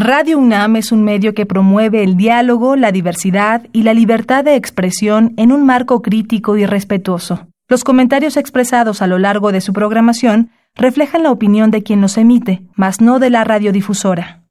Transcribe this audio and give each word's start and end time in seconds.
Radio 0.00 0.38
UNAM 0.38 0.76
es 0.76 0.92
un 0.92 1.02
medio 1.02 1.34
que 1.34 1.44
promueve 1.44 2.04
el 2.04 2.16
diálogo, 2.16 2.76
la 2.76 2.92
diversidad 2.92 3.66
y 3.72 3.82
la 3.82 3.94
libertad 3.94 4.44
de 4.44 4.54
expresión 4.54 5.34
en 5.36 5.50
un 5.50 5.66
marco 5.66 6.02
crítico 6.02 6.56
y 6.56 6.64
respetuoso. 6.66 7.48
Los 7.66 7.82
comentarios 7.82 8.36
expresados 8.36 9.02
a 9.02 9.08
lo 9.08 9.18
largo 9.18 9.50
de 9.50 9.60
su 9.60 9.72
programación 9.72 10.52
reflejan 10.76 11.24
la 11.24 11.32
opinión 11.32 11.72
de 11.72 11.82
quien 11.82 12.00
los 12.00 12.16
emite, 12.16 12.62
mas 12.76 13.00
no 13.00 13.18
de 13.18 13.30
la 13.30 13.42
radiodifusora. 13.42 14.44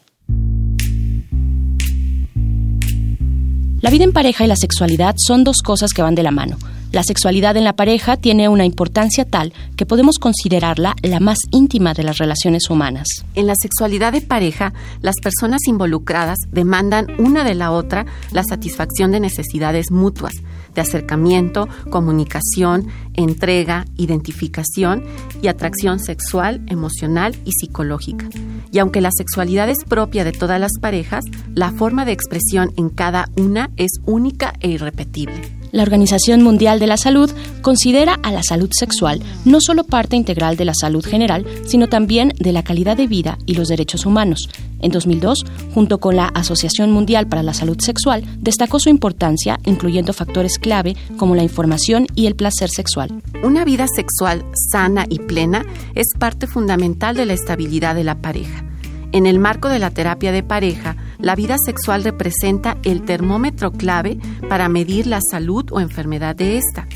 La 3.82 3.90
vida 3.90 4.04
en 4.04 4.14
pareja 4.14 4.46
y 4.46 4.48
la 4.48 4.56
sexualidad 4.56 5.16
son 5.18 5.44
dos 5.44 5.58
cosas 5.64 5.92
que 5.92 6.04
van 6.04 6.14
de 6.14 6.22
la 6.22 6.32
mano. 6.32 6.58
La 6.92 7.04
sexualidad 7.04 7.56
en 7.56 7.64
la 7.64 7.78
pareja 7.78 8.18
tiene 8.18 8.50
una 8.50 8.66
importancia 8.66 9.24
tal 9.24 9.54
que 9.78 9.86
podemos 9.86 10.18
considerarla 10.20 10.94
la 11.02 11.22
más 11.22 11.38
íntima 11.52 11.94
de 11.94 12.04
las 12.04 12.18
relaciones 12.18 12.70
humanas. 12.70 13.08
En 13.34 13.48
la 13.48 13.56
sexualidad 13.56 14.12
de 14.12 14.20
pareja, 14.20 14.74
las 15.02 15.16
personas 15.24 15.62
involucradas 15.68 16.38
demandan 16.52 17.08
una 17.18 17.46
de 17.46 17.56
la 17.56 17.72
otra 17.72 18.06
la 18.32 18.44
satisfacción 18.44 19.12
de 19.12 19.22
necesidades 19.22 19.90
mutuas, 19.90 20.34
de 20.76 20.82
acercamiento, 20.82 21.70
comunicación, 21.90 22.88
entrega, 23.14 23.86
identificación 23.96 25.06
y 25.42 25.48
atracción 25.48 25.98
sexual, 26.00 26.62
emocional 26.68 27.38
y 27.46 27.52
psicológica. 27.54 28.28
Y 28.70 28.80
aunque 28.80 29.00
la 29.00 29.12
sexualidad 29.16 29.70
es 29.70 29.86
propia 29.88 30.26
de 30.26 30.34
todas 30.34 30.60
las 30.60 30.74
parejas, 30.82 31.24
la 31.56 31.72
forma 31.72 32.04
de 32.04 32.12
expresión 32.12 32.74
en 32.76 32.90
cada 32.90 33.30
una 33.38 33.70
es 33.78 33.92
única 34.06 34.54
e 34.60 34.72
irrepetible. 34.72 35.61
La 35.72 35.84
Organización 35.84 36.42
Mundial 36.42 36.80
de 36.80 36.88
la 36.88 36.98
Salud 36.98 37.32
considera 37.62 38.16
a 38.24 38.32
la 38.32 38.44
salud 38.44 38.70
sexual 38.72 39.22
no 39.46 39.60
solo 39.62 39.84
parte 39.86 40.16
integral 40.16 40.58
de 40.58 40.66
la 40.66 40.74
salud 40.74 41.06
general, 41.06 41.46
sino 41.66 41.88
también 41.88 42.34
de 42.40 42.52
la 42.52 42.64
calidad 42.64 42.98
de 42.98 43.08
vida 43.08 43.38
y 43.46 43.54
los 43.54 43.70
derechos 43.70 44.06
humanos. 44.06 44.50
En 44.82 44.92
2002, 44.92 45.46
junto 45.74 46.00
con 46.00 46.16
la 46.16 46.28
Asociación 46.28 46.92
Mundial 46.92 47.28
para 47.28 47.44
la 47.44 47.54
Salud 47.54 47.78
Sexual, 47.80 48.24
destacó 48.40 48.80
su 48.80 48.90
importancia, 48.90 49.60
incluyendo 49.66 50.12
factores 50.12 50.58
clave 50.58 50.96
como 51.18 51.36
la 51.36 51.44
información 51.44 52.08
y 52.16 52.26
el 52.26 52.36
placer 52.36 52.70
sexual. 52.70 53.22
Una 53.44 53.64
vida 53.64 53.86
sexual 53.88 54.44
sana 54.72 55.06
y 55.08 55.20
plena 55.20 55.66
es 55.96 56.08
parte 56.20 56.48
fundamental 56.48 57.16
de 57.16 57.26
la 57.26 57.34
estabilidad 57.34 57.96
de 57.96 58.04
la 58.04 58.22
pareja. 58.22 58.66
En 59.14 59.26
el 59.26 59.40
marco 59.40 59.68
de 59.68 59.80
la 59.80 59.92
terapia 59.92 60.32
de 60.32 60.42
pareja, 60.42 60.96
la 61.22 61.36
vida 61.36 61.56
sexual 61.64 62.04
representa 62.04 62.78
el 62.84 63.04
termómetro 63.04 63.72
clave 63.72 64.18
para 64.50 64.70
medir 64.70 65.08
la 65.08 65.20
salud 65.22 65.66
o 65.72 65.80
enfermedad 65.80 66.36
de 66.36 66.58
esta. 66.58 66.88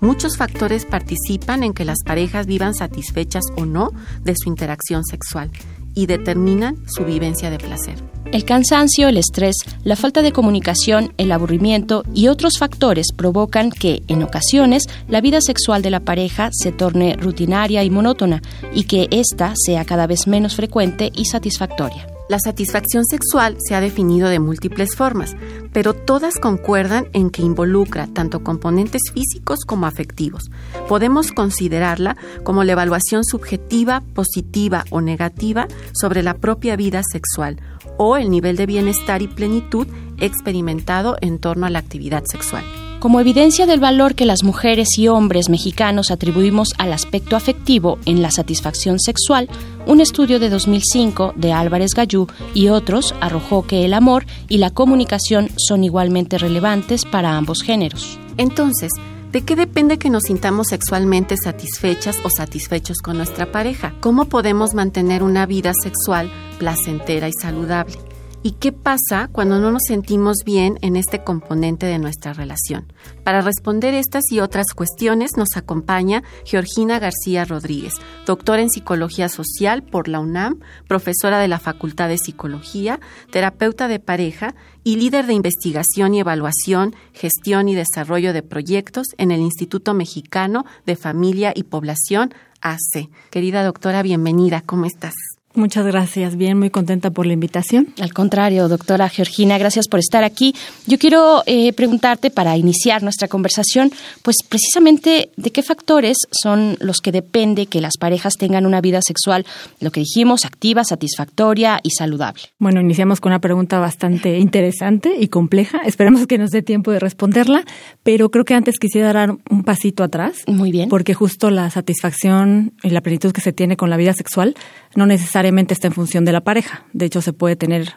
Muchos 0.00 0.36
factores 0.36 0.84
participan 0.84 1.62
en 1.62 1.72
que 1.72 1.84
las 1.84 1.98
parejas 2.04 2.46
vivan 2.46 2.74
satisfechas 2.74 3.44
o 3.56 3.66
no 3.66 3.90
de 4.22 4.34
su 4.36 4.48
interacción 4.48 5.04
sexual 5.04 5.50
y 5.94 6.06
determinan 6.06 6.76
su 6.86 7.04
vivencia 7.04 7.50
de 7.50 7.58
placer. 7.58 7.96
El 8.30 8.44
cansancio, 8.44 9.08
el 9.08 9.16
estrés, 9.16 9.56
la 9.84 9.96
falta 9.96 10.22
de 10.22 10.32
comunicación, 10.32 11.14
el 11.16 11.32
aburrimiento 11.32 12.04
y 12.14 12.28
otros 12.28 12.58
factores 12.58 13.06
provocan 13.16 13.70
que, 13.70 14.02
en 14.06 14.22
ocasiones, 14.22 14.84
la 15.08 15.20
vida 15.20 15.40
sexual 15.40 15.82
de 15.82 15.90
la 15.90 16.00
pareja 16.00 16.50
se 16.52 16.70
torne 16.70 17.16
rutinaria 17.18 17.82
y 17.82 17.90
monótona 17.90 18.42
y 18.72 18.84
que 18.84 19.08
ésta 19.10 19.54
sea 19.56 19.84
cada 19.84 20.06
vez 20.06 20.26
menos 20.26 20.54
frecuente 20.56 21.10
y 21.14 21.24
satisfactoria. 21.24 22.06
La 22.28 22.38
satisfacción 22.38 23.06
sexual 23.06 23.56
se 23.58 23.74
ha 23.74 23.80
definido 23.80 24.28
de 24.28 24.38
múltiples 24.38 24.94
formas, 24.94 25.34
pero 25.72 25.94
todas 25.94 26.38
concuerdan 26.38 27.08
en 27.14 27.30
que 27.30 27.40
involucra 27.40 28.06
tanto 28.06 28.44
componentes 28.44 29.00
físicos 29.12 29.60
como 29.66 29.86
afectivos. 29.86 30.50
Podemos 30.88 31.32
considerarla 31.32 32.18
como 32.44 32.64
la 32.64 32.72
evaluación 32.72 33.24
subjetiva, 33.24 34.02
positiva 34.14 34.84
o 34.90 35.00
negativa 35.00 35.68
sobre 35.92 36.22
la 36.22 36.34
propia 36.34 36.76
vida 36.76 37.02
sexual 37.10 37.56
o 37.96 38.18
el 38.18 38.30
nivel 38.30 38.56
de 38.56 38.66
bienestar 38.66 39.22
y 39.22 39.28
plenitud 39.28 39.86
experimentado 40.18 41.16
en 41.22 41.38
torno 41.38 41.64
a 41.64 41.70
la 41.70 41.78
actividad 41.78 42.24
sexual. 42.26 42.64
Como 43.00 43.20
evidencia 43.20 43.66
del 43.66 43.78
valor 43.78 44.16
que 44.16 44.26
las 44.26 44.42
mujeres 44.42 44.98
y 44.98 45.06
hombres 45.06 45.48
mexicanos 45.48 46.10
atribuimos 46.10 46.70
al 46.78 46.92
aspecto 46.92 47.36
afectivo 47.36 47.96
en 48.06 48.22
la 48.22 48.32
satisfacción 48.32 48.98
sexual, 48.98 49.48
un 49.86 50.00
estudio 50.00 50.40
de 50.40 50.50
2005 50.50 51.34
de 51.36 51.52
Álvarez 51.52 51.92
Gallú 51.94 52.26
y 52.54 52.68
otros 52.68 53.14
arrojó 53.20 53.64
que 53.64 53.84
el 53.84 53.94
amor 53.94 54.26
y 54.48 54.58
la 54.58 54.70
comunicación 54.70 55.48
son 55.56 55.84
igualmente 55.84 56.38
relevantes 56.38 57.04
para 57.04 57.36
ambos 57.36 57.62
géneros. 57.62 58.18
Entonces, 58.36 58.90
¿De 59.30 59.42
qué 59.42 59.56
depende 59.56 59.98
que 59.98 60.08
nos 60.08 60.22
sintamos 60.22 60.68
sexualmente 60.68 61.36
satisfechas 61.36 62.18
o 62.24 62.30
satisfechos 62.30 63.02
con 63.02 63.18
nuestra 63.18 63.52
pareja? 63.52 63.92
¿Cómo 64.00 64.24
podemos 64.24 64.72
mantener 64.72 65.22
una 65.22 65.44
vida 65.44 65.74
sexual 65.74 66.30
placentera 66.58 67.28
y 67.28 67.32
saludable? 67.34 68.07
¿Y 68.40 68.52
qué 68.52 68.70
pasa 68.70 69.28
cuando 69.32 69.58
no 69.58 69.72
nos 69.72 69.82
sentimos 69.88 70.38
bien 70.46 70.78
en 70.80 70.94
este 70.94 71.24
componente 71.24 71.86
de 71.86 71.98
nuestra 71.98 72.32
relación? 72.32 72.92
Para 73.24 73.40
responder 73.40 73.94
estas 73.94 74.30
y 74.30 74.38
otras 74.38 74.66
cuestiones 74.76 75.32
nos 75.36 75.56
acompaña 75.56 76.22
Georgina 76.44 77.00
García 77.00 77.44
Rodríguez, 77.44 77.94
doctora 78.26 78.62
en 78.62 78.70
Psicología 78.70 79.28
Social 79.28 79.82
por 79.82 80.06
la 80.06 80.20
UNAM, 80.20 80.60
profesora 80.86 81.40
de 81.40 81.48
la 81.48 81.58
Facultad 81.58 82.08
de 82.08 82.18
Psicología, 82.18 83.00
terapeuta 83.32 83.88
de 83.88 83.98
pareja 83.98 84.54
y 84.84 84.96
líder 84.96 85.26
de 85.26 85.34
investigación 85.34 86.14
y 86.14 86.20
evaluación, 86.20 86.94
gestión 87.12 87.68
y 87.68 87.74
desarrollo 87.74 88.32
de 88.32 88.44
proyectos 88.44 89.08
en 89.18 89.32
el 89.32 89.40
Instituto 89.40 89.94
Mexicano 89.94 90.64
de 90.86 90.94
Familia 90.94 91.52
y 91.56 91.64
Población, 91.64 92.32
AC. 92.60 93.10
Querida 93.30 93.64
doctora, 93.64 94.02
bienvenida, 94.02 94.62
¿cómo 94.64 94.84
estás? 94.84 95.37
Muchas 95.54 95.86
gracias, 95.86 96.36
bien, 96.36 96.58
muy 96.58 96.70
contenta 96.70 97.10
por 97.10 97.26
la 97.26 97.32
invitación. 97.32 97.88
Al 98.00 98.12
contrario, 98.12 98.68
doctora 98.68 99.08
Georgina, 99.08 99.58
gracias 99.58 99.88
por 99.88 99.98
estar 99.98 100.22
aquí. 100.22 100.54
Yo 100.86 100.98
quiero 100.98 101.42
eh, 101.46 101.72
preguntarte 101.72 102.30
para 102.30 102.56
iniciar 102.56 103.02
nuestra 103.02 103.28
conversación, 103.28 103.90
pues 104.22 104.36
precisamente 104.46 105.30
de 105.36 105.50
qué 105.50 105.62
factores 105.62 106.18
son 106.30 106.76
los 106.80 106.98
que 106.98 107.12
depende 107.12 107.66
que 107.66 107.80
las 107.80 107.96
parejas 107.96 108.34
tengan 108.34 108.66
una 108.66 108.80
vida 108.80 109.00
sexual, 109.02 109.46
lo 109.80 109.90
que 109.90 110.00
dijimos, 110.00 110.44
activa, 110.44 110.84
satisfactoria 110.84 111.80
y 111.82 111.90
saludable. 111.90 112.42
Bueno, 112.58 112.80
iniciamos 112.80 113.20
con 113.20 113.32
una 113.32 113.40
pregunta 113.40 113.78
bastante 113.78 114.38
interesante 114.38 115.16
y 115.18 115.28
compleja. 115.28 115.80
Esperemos 115.86 116.26
que 116.26 116.38
nos 116.38 116.50
dé 116.50 116.62
tiempo 116.62 116.92
de 116.92 117.00
responderla, 117.00 117.64
pero 118.02 118.30
creo 118.30 118.44
que 118.44 118.54
antes 118.54 118.78
quisiera 118.78 119.12
dar 119.12 119.36
un 119.50 119.64
pasito 119.64 120.04
atrás. 120.04 120.36
Muy 120.46 120.70
bien. 120.70 120.88
Porque 120.90 121.14
justo 121.14 121.50
la 121.50 121.70
satisfacción 121.70 122.74
y 122.82 122.90
la 122.90 123.00
plenitud 123.00 123.32
que 123.32 123.40
se 123.40 123.52
tiene 123.52 123.76
con 123.76 123.88
la 123.88 123.96
vida 123.96 124.12
sexual 124.12 124.54
no 124.94 125.06
necesariamente 125.06 125.74
está 125.74 125.88
en 125.88 125.94
función 125.94 126.24
de 126.24 126.32
la 126.32 126.40
pareja. 126.42 126.84
De 126.92 127.06
hecho, 127.06 127.20
se 127.20 127.32
puede 127.32 127.56
tener 127.56 127.94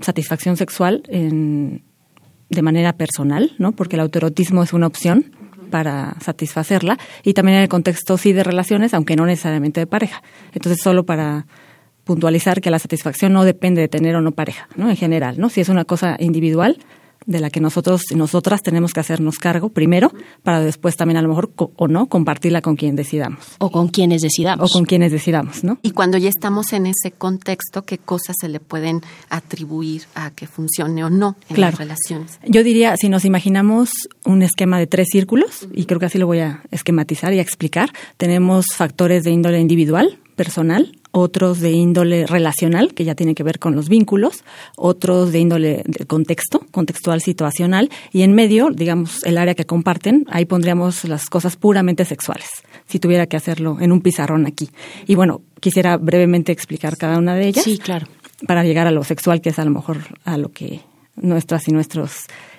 satisfacción 0.00 0.56
sexual 0.56 1.02
en, 1.08 1.82
de 2.50 2.62
manera 2.62 2.94
personal, 2.94 3.52
¿no? 3.58 3.72
Porque 3.72 3.96
el 3.96 4.00
autoerotismo 4.00 4.62
es 4.62 4.72
una 4.72 4.86
opción 4.86 5.32
para 5.70 6.16
satisfacerla 6.20 6.98
y 7.22 7.34
también 7.34 7.58
en 7.58 7.62
el 7.64 7.68
contexto 7.68 8.16
sí 8.16 8.32
de 8.32 8.42
relaciones, 8.42 8.94
aunque 8.94 9.16
no 9.16 9.26
necesariamente 9.26 9.80
de 9.80 9.86
pareja. 9.86 10.22
Entonces, 10.52 10.82
solo 10.82 11.04
para 11.04 11.46
puntualizar 12.04 12.62
que 12.62 12.70
la 12.70 12.78
satisfacción 12.78 13.34
no 13.34 13.44
depende 13.44 13.82
de 13.82 13.88
tener 13.88 14.16
o 14.16 14.22
no 14.22 14.32
pareja, 14.32 14.68
¿no? 14.76 14.88
En 14.88 14.96
general, 14.96 15.38
¿no? 15.38 15.50
Si 15.50 15.60
es 15.60 15.68
una 15.68 15.84
cosa 15.84 16.16
individual, 16.18 16.78
de 17.28 17.40
la 17.40 17.50
que 17.50 17.60
nosotros 17.60 18.02
y 18.10 18.14
nosotras 18.14 18.62
tenemos 18.62 18.94
que 18.94 19.00
hacernos 19.00 19.38
cargo 19.38 19.68
primero 19.68 20.10
para 20.42 20.60
después 20.60 20.96
también 20.96 21.18
a 21.18 21.22
lo 21.22 21.28
mejor 21.28 21.52
o 21.56 21.86
no 21.86 22.06
compartirla 22.06 22.62
con 22.62 22.74
quien 22.74 22.96
decidamos. 22.96 23.38
O 23.58 23.70
con 23.70 23.88
quienes 23.88 24.22
decidamos. 24.22 24.70
O 24.70 24.72
con 24.72 24.86
quienes 24.86 25.12
decidamos, 25.12 25.62
¿no? 25.62 25.78
Y 25.82 25.90
cuando 25.90 26.16
ya 26.16 26.30
estamos 26.30 26.72
en 26.72 26.86
ese 26.86 27.12
contexto, 27.12 27.84
¿qué 27.84 27.98
cosas 27.98 28.34
se 28.40 28.48
le 28.48 28.60
pueden 28.60 29.02
atribuir 29.28 30.04
a 30.14 30.30
que 30.30 30.46
funcione 30.46 31.04
o 31.04 31.10
no 31.10 31.36
en 31.50 31.60
las 31.60 31.76
relaciones? 31.76 32.40
Yo 32.46 32.64
diría, 32.64 32.96
si 32.96 33.10
nos 33.10 33.26
imaginamos 33.26 33.90
un 34.24 34.42
esquema 34.42 34.78
de 34.78 34.86
tres 34.86 35.08
círculos, 35.12 35.68
y 35.74 35.84
creo 35.84 36.00
que 36.00 36.06
así 36.06 36.16
lo 36.16 36.26
voy 36.26 36.38
a 36.38 36.62
esquematizar 36.70 37.34
y 37.34 37.40
a 37.40 37.42
explicar, 37.42 37.90
tenemos 38.16 38.64
factores 38.74 39.22
de 39.24 39.32
índole 39.32 39.60
individual, 39.60 40.18
personal, 40.38 40.96
otros 41.10 41.60
de 41.60 41.72
índole 41.72 42.26
relacional, 42.26 42.94
que 42.94 43.04
ya 43.04 43.14
tiene 43.14 43.34
que 43.34 43.42
ver 43.42 43.58
con 43.58 43.74
los 43.76 43.90
vínculos, 43.90 44.44
otros 44.76 45.32
de 45.32 45.40
índole 45.40 45.82
de 45.84 46.06
contexto, 46.06 46.60
contextual 46.70 47.20
situacional, 47.20 47.90
y 48.12 48.22
en 48.22 48.32
medio, 48.32 48.70
digamos, 48.70 49.22
el 49.24 49.36
área 49.36 49.54
que 49.54 49.66
comparten, 49.66 50.24
ahí 50.30 50.46
pondríamos 50.46 51.04
las 51.04 51.26
cosas 51.26 51.56
puramente 51.56 52.06
sexuales, 52.06 52.48
si 52.86 52.98
tuviera 52.98 53.26
que 53.26 53.36
hacerlo 53.36 53.78
en 53.80 53.92
un 53.92 54.00
pizarrón 54.00 54.46
aquí. 54.46 54.70
Y 55.06 55.16
bueno, 55.16 55.42
quisiera 55.60 55.98
brevemente 55.98 56.52
explicar 56.52 56.96
cada 56.96 57.18
una 57.18 57.34
de 57.34 57.48
ellas. 57.48 57.64
Sí, 57.64 57.76
claro. 57.76 58.06
Para 58.46 58.62
llegar 58.62 58.86
a 58.86 58.92
lo 58.92 59.02
sexual, 59.02 59.40
que 59.40 59.50
es 59.50 59.58
a 59.58 59.64
lo 59.64 59.72
mejor 59.72 59.98
a 60.24 60.38
lo 60.38 60.52
que 60.52 60.80
nuestras 61.16 61.66
y 61.66 61.72
nuestros 61.72 62.12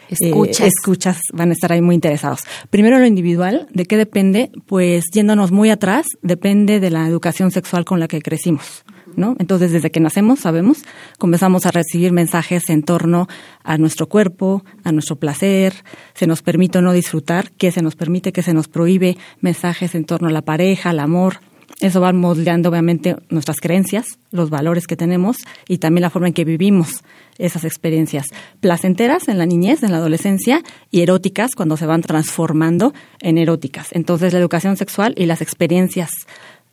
eh, 0.09 0.67
escuchas. 0.67 1.19
van 1.33 1.50
a 1.50 1.53
estar 1.53 1.71
ahí 1.71 1.81
muy 1.81 1.95
interesados. 1.95 2.41
Primero 2.69 3.00
lo 3.00 3.06
individual, 3.06 3.67
¿de 3.71 3.85
qué 3.85 3.97
depende? 3.97 4.51
Pues 4.65 5.06
yéndonos 5.13 5.51
muy 5.51 5.69
atrás, 5.69 6.06
depende 6.21 6.79
de 6.79 6.89
la 6.89 7.07
educación 7.07 7.51
sexual 7.51 7.85
con 7.85 8.00
la 8.00 8.07
que 8.07 8.21
crecimos. 8.21 8.83
¿No? 9.15 9.35
Entonces, 9.39 9.71
desde 9.71 9.89
que 9.89 10.00
nacemos, 10.00 10.39
sabemos, 10.39 10.83
comenzamos 11.17 11.65
a 11.65 11.71
recibir 11.71 12.11
mensajes 12.11 12.69
en 12.69 12.83
torno 12.83 13.27
a 13.63 13.77
nuestro 13.77 14.07
cuerpo, 14.07 14.63
a 14.83 14.91
nuestro 14.91 15.15
placer, 15.17 15.73
se 16.13 16.27
nos 16.27 16.44
permite 16.44 16.77
o 16.77 16.81
no 16.81 16.94
disfrutar, 16.94 17.51
qué 17.57 17.71
se 17.71 17.81
nos 17.81 17.95
permite, 17.95 18.31
qué 18.31 18.44
se 18.44 18.53
nos 18.53 18.67
prohíbe, 18.67 19.17
mensajes 19.41 19.95
en 19.95 20.05
torno 20.05 20.27
a 20.27 20.31
la 20.31 20.44
pareja, 20.44 20.91
al 20.91 21.00
amor, 21.00 21.39
eso 21.79 22.01
va 22.01 22.11
moldeando 22.11 22.69
obviamente 22.69 23.15
nuestras 23.29 23.61
creencias, 23.61 24.05
los 24.31 24.49
valores 24.49 24.85
que 24.85 24.97
tenemos 24.97 25.37
y 25.67 25.77
también 25.77 26.01
la 26.01 26.09
forma 26.09 26.27
en 26.27 26.33
que 26.33 26.43
vivimos 26.43 27.03
esas 27.37 27.63
experiencias 27.63 28.27
placenteras 28.59 29.29
en 29.29 29.37
la 29.37 29.45
niñez, 29.45 29.81
en 29.83 29.91
la 29.91 29.97
adolescencia 29.97 30.61
y 30.91 31.01
eróticas 31.01 31.51
cuando 31.55 31.77
se 31.77 31.85
van 31.85 32.01
transformando 32.01 32.93
en 33.21 33.37
eróticas. 33.37 33.87
Entonces 33.91 34.33
la 34.33 34.39
educación 34.39 34.75
sexual 34.75 35.13
y 35.17 35.25
las 35.25 35.41
experiencias 35.41 36.11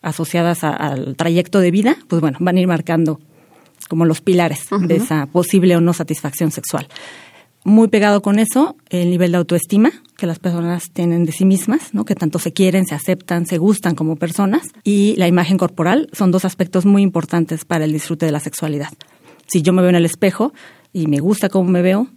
asociadas 0.03 0.65
al 0.65 1.17
trayecto 1.17 1.61
de 1.61 1.71
vida, 1.71 1.97
pues 2.09 2.21
bueno, 2.21 2.39
van 2.41 2.57
a 2.57 2.61
ir 2.61 2.67
marcando 2.67 3.21
como 3.89 4.05
los 4.05 4.21
pilares 4.21 4.67
de 4.81 4.97
esa 4.97 5.27
posible 5.27 5.77
o 5.77 5.81
no 5.81 5.93
satisfacción 5.93 6.51
sexual 6.51 6.89
muy 7.67 7.89
pegado 7.89 8.23
con 8.23 8.39
eso 8.39 8.77
el 8.91 9.11
nivel 9.11 9.33
de 9.33 9.39
autoestima 9.39 9.91
que 10.17 10.27
las 10.27 10.39
personas 10.39 10.91
tienen 10.93 11.25
de 11.25 11.33
sí 11.33 11.45
mismas, 11.45 11.93
¿no? 11.93 12.05
que 12.05 12.15
tanto 12.15 12.39
se 12.39 12.53
quieren, 12.53 12.87
se 12.87 12.95
aceptan, 12.95 13.47
se 13.47 13.59
gustan 13.59 13.95
como 13.95 14.17
personas, 14.17 14.69
y 14.83 15.15
la 15.17 15.29
imagen 15.29 15.59
corporal 15.59 16.09
son 16.13 16.31
dos 16.31 16.45
aspectos 16.45 16.87
muy 16.87 17.03
importantes 17.03 17.65
para 17.65 17.85
el 17.85 17.93
disfrute 17.93 18.27
de 18.27 18.33
la 18.33 18.41
sexualidad. 18.41 18.93
Si 19.47 19.63
yo 19.63 19.73
me 19.73 19.83
veo 19.83 19.91
en 19.91 19.97
el 19.97 20.07
espejo 20.07 20.53
y 20.93 21.07
me 21.07 21.21
gusta 21.21 21.49
cómo 21.49 21.71
me 21.71 21.83
veo, 21.83 22.09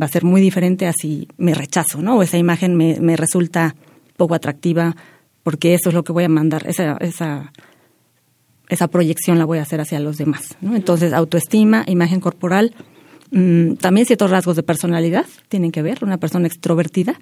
va 0.00 0.06
a 0.06 0.08
ser 0.08 0.24
muy 0.24 0.40
diferente 0.40 0.86
a 0.86 0.92
si 0.92 1.28
me 1.36 1.54
rechazo, 1.54 2.00
¿no? 2.00 2.16
O 2.16 2.22
esa 2.22 2.38
imagen 2.38 2.76
me, 2.76 3.16
resulta 3.16 3.74
poco 4.16 4.34
atractiva, 4.34 4.96
porque 5.42 5.74
eso 5.74 5.88
es 5.88 5.94
lo 5.94 6.04
que 6.04 6.12
voy 6.12 6.24
a 6.24 6.28
mandar, 6.28 6.66
esa, 6.66 6.96
esa, 6.98 7.52
esa 8.68 8.88
proyección 8.88 9.38
la 9.38 9.44
voy 9.44 9.58
a 9.58 9.62
hacer 9.62 9.80
hacia 9.80 10.00
los 10.00 10.16
demás. 10.16 10.56
Entonces, 10.62 11.12
autoestima, 11.12 11.84
imagen 11.86 12.20
corporal, 12.20 12.74
Mm, 13.32 13.74
también 13.76 14.06
ciertos 14.06 14.30
rasgos 14.30 14.56
de 14.56 14.62
personalidad 14.62 15.26
tienen 15.48 15.72
que 15.72 15.82
ver. 15.82 16.04
Una 16.04 16.18
persona 16.18 16.46
extrovertida 16.46 17.18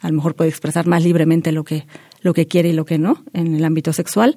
a 0.00 0.08
lo 0.08 0.14
mejor 0.16 0.34
puede 0.34 0.50
expresar 0.50 0.86
más 0.86 1.02
libremente 1.02 1.50
lo 1.50 1.64
que, 1.64 1.86
lo 2.20 2.34
que 2.34 2.46
quiere 2.46 2.68
y 2.68 2.72
lo 2.74 2.84
que 2.84 2.98
no 2.98 3.24
en 3.32 3.54
el 3.54 3.64
ámbito 3.64 3.92
sexual. 3.94 4.36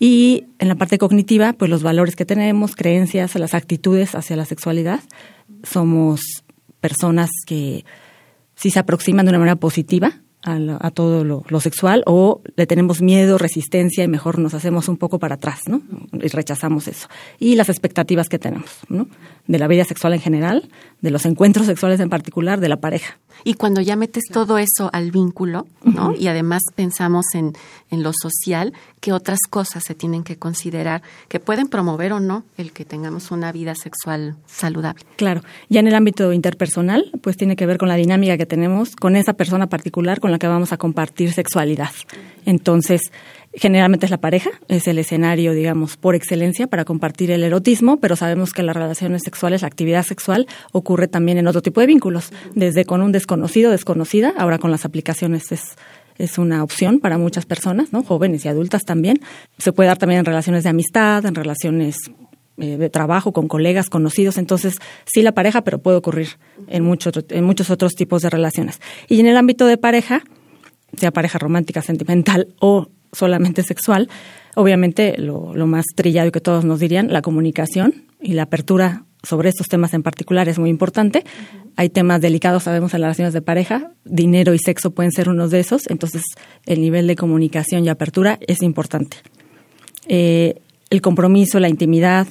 Y 0.00 0.46
en 0.58 0.68
la 0.68 0.74
parte 0.74 0.98
cognitiva, 0.98 1.52
pues 1.52 1.70
los 1.70 1.84
valores 1.84 2.16
que 2.16 2.26
tenemos, 2.26 2.74
creencias, 2.74 3.34
las 3.36 3.54
actitudes 3.54 4.14
hacia 4.16 4.36
la 4.36 4.44
sexualidad. 4.44 5.00
Somos 5.62 6.20
personas 6.80 7.30
que 7.46 7.84
sí 8.56 8.70
se 8.70 8.80
aproximan 8.80 9.24
de 9.24 9.30
una 9.30 9.38
manera 9.38 9.56
positiva 9.56 10.20
a, 10.46 10.90
todo 10.90 11.24
lo, 11.24 11.60
sexual 11.60 12.02
o 12.06 12.40
le 12.56 12.66
tenemos 12.66 13.02
miedo, 13.02 13.38
resistencia 13.38 14.04
y 14.04 14.08
mejor 14.08 14.38
nos 14.38 14.54
hacemos 14.54 14.88
un 14.88 14.96
poco 14.96 15.18
para 15.18 15.34
atrás, 15.34 15.60
¿no? 15.66 15.82
Y 16.12 16.28
rechazamos 16.28 16.88
eso. 16.88 17.08
Y 17.38 17.56
las 17.56 17.68
expectativas 17.68 18.28
que 18.28 18.38
tenemos, 18.38 18.70
¿no? 18.88 19.08
De 19.46 19.58
la 19.58 19.66
vida 19.66 19.84
sexual 19.84 20.14
en 20.14 20.20
general, 20.20 20.68
de 21.00 21.10
los 21.10 21.26
encuentros 21.26 21.66
sexuales 21.66 22.00
en 22.00 22.08
particular, 22.08 22.60
de 22.60 22.68
la 22.68 22.78
pareja. 22.78 23.18
Y 23.44 23.54
cuando 23.54 23.80
ya 23.80 23.96
metes 23.96 24.24
todo 24.32 24.58
eso 24.58 24.88
al 24.92 25.10
vínculo, 25.10 25.66
¿no? 25.84 26.14
Y 26.14 26.28
además 26.28 26.62
pensamos 26.74 27.26
en, 27.34 27.52
en 27.90 28.02
lo 28.02 28.12
social, 28.12 28.72
¿qué 29.00 29.12
otras 29.12 29.40
cosas 29.48 29.84
se 29.84 29.94
tienen 29.94 30.24
que 30.24 30.36
considerar 30.36 31.02
que 31.28 31.40
pueden 31.40 31.68
promover 31.68 32.12
o 32.12 32.20
no 32.20 32.44
el 32.56 32.72
que 32.72 32.84
tengamos 32.84 33.30
una 33.30 33.52
vida 33.52 33.74
sexual 33.74 34.36
saludable? 34.46 35.04
Claro. 35.16 35.42
Ya 35.68 35.80
en 35.80 35.88
el 35.88 35.94
ámbito 35.94 36.32
interpersonal, 36.32 37.10
pues 37.22 37.36
tiene 37.36 37.56
que 37.56 37.66
ver 37.66 37.78
con 37.78 37.88
la 37.88 37.96
dinámica 37.96 38.36
que 38.36 38.46
tenemos 38.46 38.96
con 38.96 39.16
esa 39.16 39.34
persona 39.34 39.68
particular 39.68 40.20
con 40.20 40.32
la 40.32 40.38
que 40.38 40.46
vamos 40.46 40.72
a 40.72 40.76
compartir 40.76 41.32
sexualidad. 41.32 41.90
Entonces, 42.44 43.00
generalmente 43.56 44.06
es 44.06 44.10
la 44.10 44.20
pareja, 44.20 44.50
es 44.68 44.86
el 44.86 44.98
escenario, 44.98 45.52
digamos, 45.52 45.96
por 45.96 46.14
excelencia 46.14 46.66
para 46.66 46.84
compartir 46.84 47.30
el 47.30 47.42
erotismo, 47.42 47.98
pero 47.98 48.16
sabemos 48.16 48.52
que 48.52 48.62
las 48.62 48.76
relaciones 48.76 49.22
sexuales, 49.24 49.62
la 49.62 49.68
actividad 49.68 50.04
sexual 50.04 50.46
ocurre 50.72 51.08
también 51.08 51.38
en 51.38 51.46
otro 51.46 51.62
tipo 51.62 51.80
de 51.80 51.86
vínculos, 51.86 52.30
desde 52.54 52.84
con 52.84 53.02
un 53.02 53.12
desconocido, 53.12 53.70
desconocida, 53.70 54.34
ahora 54.36 54.58
con 54.58 54.70
las 54.70 54.84
aplicaciones 54.84 55.50
es 55.52 55.76
es 56.18 56.38
una 56.38 56.62
opción 56.62 57.00
para 57.00 57.18
muchas 57.18 57.46
personas, 57.46 57.92
¿no? 57.92 58.02
jóvenes 58.02 58.44
y 58.44 58.48
adultas 58.48 58.82
también. 58.84 59.20
Se 59.58 59.72
puede 59.72 59.88
dar 59.88 59.98
también 59.98 60.20
en 60.20 60.24
relaciones 60.24 60.64
de 60.64 60.70
amistad, 60.70 61.24
en 61.26 61.34
relaciones 61.34 61.96
eh, 62.58 62.76
de 62.78 62.88
trabajo, 62.88 63.32
con 63.32 63.48
colegas, 63.48 63.90
conocidos. 63.90 64.38
Entonces, 64.38 64.76
sí 65.04 65.22
la 65.22 65.32
pareja, 65.32 65.62
pero 65.62 65.78
puede 65.78 65.98
ocurrir 65.98 66.28
en, 66.68 66.84
muchos 66.84 67.12
en 67.28 67.44
muchos 67.44 67.70
otros 67.70 67.94
tipos 67.94 68.22
de 68.22 68.30
relaciones. 68.30 68.80
Y 69.08 69.20
en 69.20 69.26
el 69.26 69.36
ámbito 69.36 69.66
de 69.66 69.76
pareja, 69.76 70.22
sea 70.96 71.10
pareja 71.10 71.38
romántica, 71.38 71.82
sentimental 71.82 72.54
o 72.60 72.88
solamente 73.12 73.62
sexual, 73.62 74.08
obviamente 74.54 75.16
lo, 75.18 75.54
lo 75.54 75.66
más 75.66 75.84
trillado 75.94 76.32
que 76.32 76.40
todos 76.40 76.64
nos 76.64 76.80
dirían, 76.80 77.12
la 77.12 77.22
comunicación 77.22 78.06
y 78.20 78.32
la 78.32 78.44
apertura 78.44 79.04
sobre 79.26 79.48
estos 79.48 79.68
temas 79.68 79.92
en 79.94 80.02
particular 80.02 80.48
es 80.48 80.58
muy 80.58 80.70
importante. 80.70 81.24
Hay 81.76 81.90
temas 81.90 82.20
delicados, 82.20 82.62
sabemos, 82.62 82.94
en 82.94 83.00
las 83.00 83.08
relaciones 83.08 83.34
de 83.34 83.42
pareja. 83.42 83.92
Dinero 84.04 84.54
y 84.54 84.58
sexo 84.58 84.92
pueden 84.92 85.12
ser 85.12 85.28
unos 85.28 85.50
de 85.50 85.60
esos. 85.60 85.82
Entonces, 85.88 86.22
el 86.64 86.80
nivel 86.80 87.06
de 87.06 87.16
comunicación 87.16 87.84
y 87.84 87.88
apertura 87.88 88.38
es 88.46 88.62
importante. 88.62 89.18
Eh, 90.08 90.62
el 90.90 91.00
compromiso, 91.00 91.58
la 91.60 91.68
intimidad, 91.68 92.28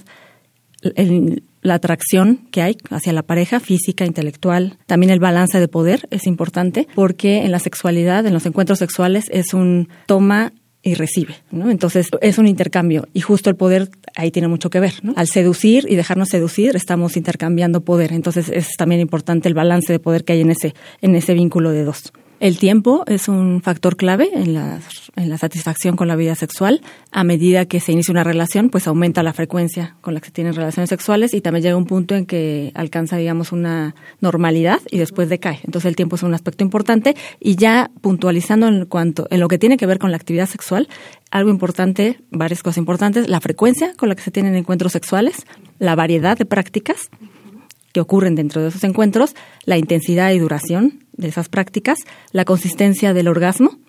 la 1.62 1.74
atracción 1.74 2.48
que 2.52 2.62
hay 2.62 2.78
hacia 2.90 3.12
la 3.12 3.24
pareja, 3.24 3.60
física, 3.60 4.06
intelectual, 4.06 4.78
también 4.86 5.10
el 5.10 5.20
balance 5.20 5.60
de 5.60 5.68
poder 5.68 6.08
es 6.12 6.28
importante 6.28 6.88
porque 6.96 7.44
en 7.44 7.52
la 7.52 7.60
sexualidad, 7.60 8.25
en 8.25 8.34
los 8.34 8.46
encuentros 8.46 8.80
sexuales, 8.80 9.25
es 9.32 9.54
un 9.54 9.90
toma 10.06 10.54
y 10.86 10.94
recibe, 10.94 11.36
¿no? 11.51 11.72
Entonces 11.72 12.10
es 12.22 12.38
un 12.38 12.48
intercambio 12.48 13.08
y 13.12 13.20
justo 13.20 13.50
el 13.50 13.56
poder 13.56 13.89
ahí 14.15 14.30
tiene 14.30 14.48
mucho 14.48 14.70
que 14.70 14.80
ver, 14.80 14.94
¿no? 15.01 15.13
Al 15.18 15.27
seducir 15.27 15.88
y 15.89 15.96
dejarnos 15.96 16.30
seducir 16.30 16.75
estamos 16.75 17.18
intercambiando 17.18 17.82
poder, 17.82 18.13
entonces 18.13 18.50
es 18.50 18.77
también 18.77 19.01
importante 19.01 19.50
el 19.50 19.56
balance 19.56 19.92
de 19.92 20.00
poder 20.00 20.24
que 20.24 20.34
hay 20.34 20.42
en 20.42 20.51
ese 20.51 20.75
en 21.01 21.15
ese 21.15 21.34
vínculo 21.34 21.72
de 21.72 21.84
dos. 21.84 22.13
El 22.42 22.58
tiempo 22.60 23.06
es 23.08 23.30
un 23.30 23.62
factor 23.62 23.96
clave 23.96 24.30
en 24.34 24.54
la, 24.54 24.82
satisfacción 25.38 25.96
con 25.96 26.10
la 26.10 26.18
vida 26.18 26.36
sexual. 26.36 26.82
A 27.12 27.24
medida 27.24 27.65
que 27.65 27.80
se 27.80 27.94
inicia 27.94 28.12
una 28.12 28.25
relación, 28.25 28.70
pues 28.70 28.88
aumenta 28.88 29.24
la 29.24 29.32
frecuencia 29.32 29.96
con 30.01 30.13
la 30.13 30.20
que 30.20 30.27
se 30.27 30.32
tienen 30.34 30.54
relaciones 30.54 30.89
sexuales 30.89 31.34
y 31.34 31.39
también 31.39 31.63
llega 31.63 31.77
un 31.77 31.86
punto 31.86 32.13
en 32.13 32.25
que 32.25 32.72
alcanza, 32.75 33.15
digamos, 33.15 33.54
una 33.54 33.96
normalidad 34.20 34.82
y 34.92 34.98
después 34.98 35.30
decae. 35.30 35.60
Entonces 35.63 35.88
el 35.88 35.96
tiempo 35.96 36.18
es 36.18 36.24
un 36.24 36.34
aspecto 36.34 36.63
importante 36.63 37.15
y 37.39 37.56
ya 37.56 37.89
puntualizando 38.01 38.68
en 38.68 38.86
cuanto 38.86 39.27
en 39.30 39.39
lo 39.39 39.48
que 39.48 39.58
tiene 39.58 39.77
que 39.77 39.86
ver 39.86 39.98
con 39.98 40.12
la 40.12 40.18
actividad 40.18 40.48
sexual, 40.48 40.89
algo 41.32 41.50
importante, 41.50 42.20
varias 42.32 42.63
cosas 42.63 42.77
importantes, 42.77 43.30
la 43.30 43.39
frecuencia 43.39 43.94
con 43.96 44.10
la 44.10 44.15
que 44.15 44.24
se 44.24 44.32
tienen 44.32 44.56
encuentros 44.56 44.92
sexuales, 44.92 45.46
la 45.80 45.96
variedad 45.96 46.38
de 46.38 46.46
prácticas 46.46 47.10
que 47.94 48.01
ocurren 48.01 48.36
dentro 48.36 48.62
de 48.62 48.68
esos 48.68 48.84
encuentros, 48.84 49.36
la 49.63 49.77
intensidad 49.77 50.32
y 50.32 50.39
duración 50.39 51.05
de 51.18 51.28
esas 51.28 51.50
prácticas, 51.50 52.00
la 52.32 52.46
consistencia 52.46 53.14
del 53.14 53.28
orgasmo 53.28 53.80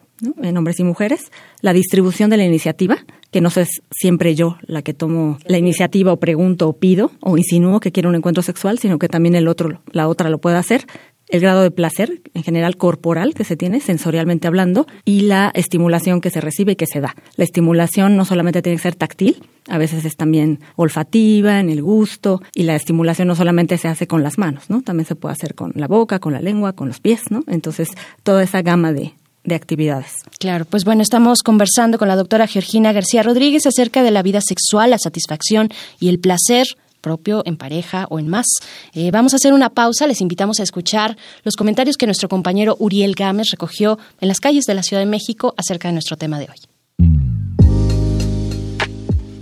en 0.42 0.56
hombres 0.56 0.80
y 0.80 0.84
mujeres, 0.84 1.30
la 1.60 1.72
distribución 1.72 2.30
de 2.30 2.38
la 2.38 2.44
iniciativa, 2.44 2.98
que 3.30 3.40
no 3.40 3.48
es 3.48 3.82
siempre 3.90 4.34
yo 4.34 4.56
la 4.62 4.82
que 4.82 4.94
tomo 4.94 5.38
la 5.44 5.58
iniciativa 5.58 6.12
o 6.12 6.18
pregunto 6.18 6.68
o 6.68 6.72
pido 6.78 7.10
o 7.20 7.36
insinúo 7.36 7.80
que 7.80 7.92
quiero 7.92 8.08
un 8.08 8.14
encuentro 8.14 8.42
sexual, 8.42 8.78
sino 8.78 8.98
que 8.98 9.08
también 9.08 9.34
el 9.34 9.48
otro, 9.48 9.82
la 9.92 10.08
otra 10.08 10.30
lo 10.30 10.38
puede 10.38 10.56
hacer, 10.56 10.86
el 11.28 11.40
grado 11.40 11.62
de 11.62 11.70
placer, 11.70 12.22
en 12.34 12.42
general 12.42 12.76
corporal, 12.76 13.34
que 13.34 13.44
se 13.44 13.56
tiene, 13.56 13.80
sensorialmente 13.80 14.46
hablando, 14.46 14.86
y 15.04 15.22
la 15.22 15.50
estimulación 15.54 16.20
que 16.20 16.30
se 16.30 16.40
recibe 16.40 16.72
y 16.72 16.76
que 16.76 16.86
se 16.86 17.00
da. 17.00 17.16
La 17.36 17.44
estimulación 17.44 18.16
no 18.16 18.24
solamente 18.24 18.62
tiene 18.62 18.76
que 18.76 18.82
ser 18.82 18.94
táctil, 18.94 19.42
a 19.68 19.78
veces 19.78 20.04
es 20.04 20.16
también 20.16 20.60
olfativa, 20.76 21.58
en 21.58 21.70
el 21.70 21.82
gusto, 21.82 22.40
y 22.54 22.62
la 22.62 22.76
estimulación 22.76 23.28
no 23.28 23.34
solamente 23.34 23.78
se 23.78 23.88
hace 23.88 24.06
con 24.06 24.22
las 24.22 24.38
manos, 24.38 24.70
¿no? 24.70 24.82
También 24.82 25.06
se 25.06 25.16
puede 25.16 25.32
hacer 25.32 25.54
con 25.54 25.72
la 25.74 25.88
boca, 25.88 26.18
con 26.18 26.32
la 26.32 26.40
lengua, 26.40 26.72
con 26.72 26.88
los 26.88 27.00
pies, 27.00 27.22
¿no? 27.30 27.42
Entonces, 27.48 27.90
toda 28.22 28.42
esa 28.42 28.62
gama 28.62 28.92
de, 28.92 29.14
de 29.46 29.54
actividades. 29.54 30.12
Claro, 30.38 30.64
pues 30.64 30.84
bueno, 30.84 31.02
estamos 31.02 31.42
conversando 31.42 31.98
con 31.98 32.08
la 32.08 32.16
doctora 32.16 32.46
Georgina 32.46 32.92
García 32.92 33.22
Rodríguez 33.22 33.66
acerca 33.66 34.02
de 34.02 34.10
la 34.10 34.22
vida 34.22 34.40
sexual, 34.40 34.90
la 34.90 34.98
satisfacción 34.98 35.68
y 35.98 36.08
el 36.08 36.18
placer 36.18 36.66
propio, 37.06 37.44
en 37.46 37.56
pareja 37.56 38.08
o 38.10 38.18
en 38.18 38.26
más. 38.26 38.46
Eh, 38.92 39.12
vamos 39.12 39.32
a 39.32 39.36
hacer 39.36 39.52
una 39.52 39.70
pausa, 39.70 40.08
les 40.08 40.20
invitamos 40.20 40.58
a 40.58 40.64
escuchar 40.64 41.16
los 41.44 41.54
comentarios 41.54 41.96
que 41.96 42.06
nuestro 42.06 42.28
compañero 42.28 42.74
Uriel 42.80 43.14
Gámez 43.14 43.46
recogió 43.52 43.96
en 44.20 44.26
las 44.26 44.40
calles 44.40 44.64
de 44.64 44.74
la 44.74 44.82
Ciudad 44.82 45.02
de 45.02 45.06
México 45.06 45.54
acerca 45.56 45.86
de 45.86 45.92
nuestro 45.92 46.16
tema 46.16 46.40
de 46.40 46.48
hoy. 46.50 46.56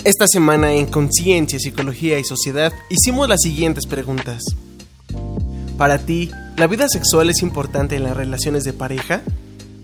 Esta 0.05 0.27
semana 0.29 0.75
en 0.75 0.85
Conciencia, 0.85 1.59
Psicología 1.59 2.19
y 2.19 2.25
Sociedad 2.25 2.71
hicimos 2.91 3.27
las 3.31 3.41
siguientes 3.41 3.87
preguntas. 3.87 4.43
Para 5.79 5.97
ti, 5.97 6.31
¿la 6.59 6.67
vida 6.67 6.87
sexual 6.91 7.31
es 7.31 7.41
importante 7.41 7.97
en 7.97 8.03
las 8.03 8.15
relaciones 8.15 8.65
de 8.65 8.75
pareja? 8.75 9.23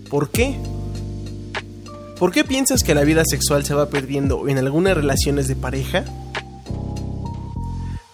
¿Por 0.07 0.29
qué? 0.29 0.55
¿Por 2.19 2.31
qué 2.31 2.43
piensas 2.43 2.83
que 2.83 2.93
la 2.93 3.03
vida 3.03 3.23
sexual 3.25 3.65
se 3.65 3.73
va 3.73 3.89
perdiendo 3.89 4.47
en 4.47 4.59
algunas 4.59 4.95
relaciones 4.95 5.47
de 5.47 5.55
pareja? 5.55 6.05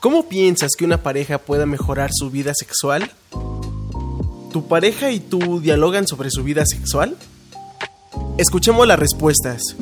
¿Cómo 0.08 0.24
piensas 0.30 0.72
que 0.78 0.86
una 0.86 1.04
pareja 1.04 1.38
pueda 1.38 1.66
mejorar 1.66 2.12
su 2.14 2.30
vida 2.30 2.54
sexual? 2.56 3.12
¿Tu 4.54 4.66
pareja 4.66 5.12
y 5.12 5.20
tú 5.20 5.60
dialogan 5.60 6.08
sobre 6.08 6.30
su 6.32 6.46
vida 6.46 6.66
sexual? 6.66 7.18
Escuchemos 8.38 8.88
las 8.88 8.98
respuestas. 8.98 9.76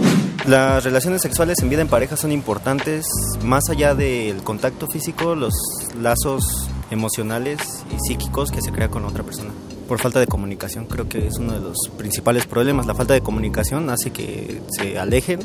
Las 0.47 0.83
relaciones 0.83 1.21
sexuales 1.21 1.59
en 1.59 1.69
vida 1.69 1.83
en 1.83 1.89
pareja 1.89 2.17
son 2.17 2.31
importantes, 2.31 3.05
más 3.43 3.69
allá 3.69 3.93
del 3.93 4.37
contacto 4.41 4.87
físico, 4.87 5.35
los 5.35 5.53
lazos 6.01 6.71
emocionales 6.89 7.59
y 7.95 7.99
psíquicos 8.07 8.49
que 8.49 8.63
se 8.63 8.71
crea 8.71 8.89
con 8.89 9.05
otra 9.05 9.23
persona. 9.23 9.51
Por 9.87 9.99
falta 9.99 10.19
de 10.19 10.25
comunicación, 10.25 10.87
creo 10.87 11.07
que 11.07 11.27
es 11.27 11.37
uno 11.37 11.53
de 11.53 11.59
los 11.59 11.77
principales 11.99 12.47
problemas. 12.47 12.87
La 12.87 12.95
falta 12.95 13.13
de 13.13 13.21
comunicación 13.21 13.91
hace 13.91 14.09
que 14.09 14.59
se 14.75 14.97
alejen 14.97 15.39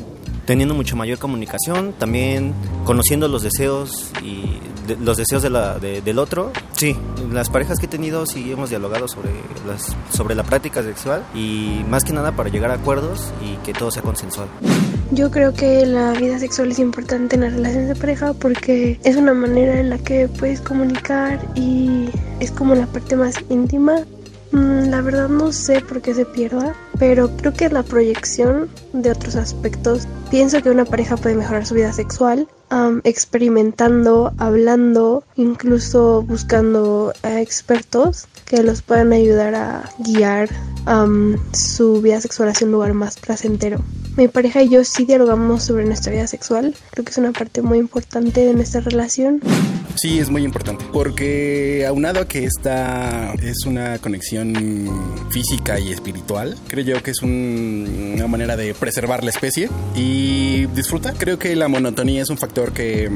teniendo 0.51 0.75
mucho 0.75 0.97
mayor 0.97 1.17
comunicación, 1.17 1.93
también 1.97 2.53
conociendo 2.83 3.29
los 3.29 3.41
deseos 3.41 4.11
y 4.21 4.59
los 4.99 5.15
deseos 5.15 5.43
del 5.43 6.19
otro. 6.19 6.51
Sí, 6.73 6.93
las 7.31 7.49
parejas 7.49 7.79
que 7.79 7.85
he 7.85 7.89
tenido 7.89 8.25
sí 8.25 8.51
hemos 8.51 8.69
dialogado 8.69 9.07
sobre, 9.07 9.29
sobre 10.11 10.35
la 10.35 10.43
práctica 10.43 10.83
sexual 10.83 11.23
y 11.33 11.85
más 11.87 12.03
que 12.03 12.11
nada 12.11 12.33
para 12.33 12.49
llegar 12.49 12.69
a 12.69 12.73
acuerdos 12.73 13.31
y 13.41 13.55
que 13.65 13.71
todo 13.71 13.91
sea 13.91 14.01
consensual. 14.01 14.49
Yo 15.11 15.31
creo 15.31 15.53
que 15.53 15.85
la 15.85 16.11
vida 16.11 16.37
sexual 16.37 16.69
es 16.69 16.79
importante 16.79 17.35
en 17.35 17.43
las 17.43 17.53
relaciones 17.53 17.87
de 17.87 17.95
pareja 17.95 18.33
porque 18.33 18.99
es 19.05 19.15
una 19.15 19.33
manera 19.33 19.79
en 19.79 19.89
la 19.89 19.99
que 19.99 20.27
puedes 20.27 20.59
comunicar 20.59 21.39
y 21.55 22.09
es 22.41 22.51
como 22.51 22.75
la 22.75 22.87
parte 22.87 23.15
más 23.15 23.35
íntima 23.49 24.03
Mm, 24.51 24.89
la 24.89 25.01
verdad 25.01 25.29
no 25.29 25.53
sé 25.53 25.79
por 25.79 26.01
qué 26.01 26.13
se 26.13 26.25
pierda, 26.25 26.75
pero 27.01 27.35
creo 27.35 27.51
que 27.51 27.67
la 27.67 27.81
proyección 27.81 28.69
de 28.93 29.09
otros 29.09 29.35
aspectos. 29.35 30.07
Pienso 30.29 30.61
que 30.61 30.69
una 30.69 30.85
pareja 30.85 31.17
puede 31.17 31.33
mejorar 31.33 31.65
su 31.65 31.73
vida 31.73 31.91
sexual 31.91 32.47
experimentando, 33.03 34.31
hablando, 34.37 35.25
incluso 35.35 36.21
buscando 36.21 37.11
a 37.23 37.41
expertos 37.41 38.27
que 38.45 38.63
los 38.63 38.81
puedan 38.81 39.11
ayudar 39.11 39.55
a 39.55 39.89
guiar 39.97 40.47
su 41.51 42.01
vida 42.01 42.21
sexual 42.21 42.49
hacia 42.49 42.65
un 42.65 42.71
lugar 42.71 42.93
más 42.93 43.17
placentero. 43.17 43.81
Mi 44.15 44.27
pareja 44.27 44.61
y 44.61 44.69
yo 44.69 44.83
sí 44.83 45.05
dialogamos 45.05 45.63
sobre 45.63 45.85
nuestra 45.85 46.11
vida 46.11 46.27
sexual. 46.27 46.75
Creo 46.91 47.05
que 47.05 47.11
es 47.11 47.17
una 47.17 47.31
parte 47.31 47.61
muy 47.61 47.77
importante 47.77 48.45
de 48.45 48.53
nuestra 48.53 48.81
relación. 48.81 49.41
Sí, 49.95 50.19
es 50.19 50.29
muy 50.29 50.43
importante. 50.43 50.85
Porque 50.91 51.85
aunado 51.87 52.21
a 52.21 52.27
que 52.27 52.45
esta 52.45 53.33
es 53.41 53.65
una 53.65 53.99
conexión 53.99 55.27
física 55.29 55.79
y 55.79 55.91
espiritual, 55.91 56.57
creo 56.67 56.83
yo 56.91 57.01
que 57.01 57.11
es 57.11 57.21
una 57.21 58.27
manera 58.27 58.57
de 58.57 58.73
preservar 58.73 59.23
la 59.23 59.29
especie 59.29 59.69
y 59.95 60.65
disfrutar. 60.67 61.15
Creo 61.17 61.39
que 61.39 61.55
la 61.55 61.67
monotonía 61.67 62.21
es 62.21 62.29
un 62.29 62.37
factor 62.37 62.73
que 62.73 63.09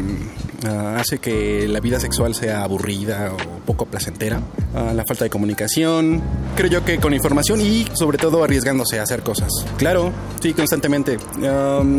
ah, 0.66 0.98
hace 1.00 1.20
que 1.20 1.68
la 1.68 1.80
vida 1.80 2.00
sexual 2.00 2.34
sea 2.36 2.64
aburrida 2.64 3.34
o 3.34 3.66
poco 3.66 3.86
placentera. 3.86 4.42
Ah, 4.74 4.94
la 4.94 5.04
falta 5.06 5.26
de 5.26 5.30
comunicación. 5.30 6.22
Creo 6.56 6.70
yo 6.70 6.86
que 6.86 7.00
con 7.00 7.14
información 7.14 7.60
y 7.62 7.86
sobre 7.94 8.18
todo 8.18 8.44
arriesgándose 8.44 9.00
a 9.00 9.04
hacer 9.04 9.24
cosas. 9.24 9.50
Claro, 9.78 10.12
sí, 10.42 10.54
constantemente. 10.54 11.18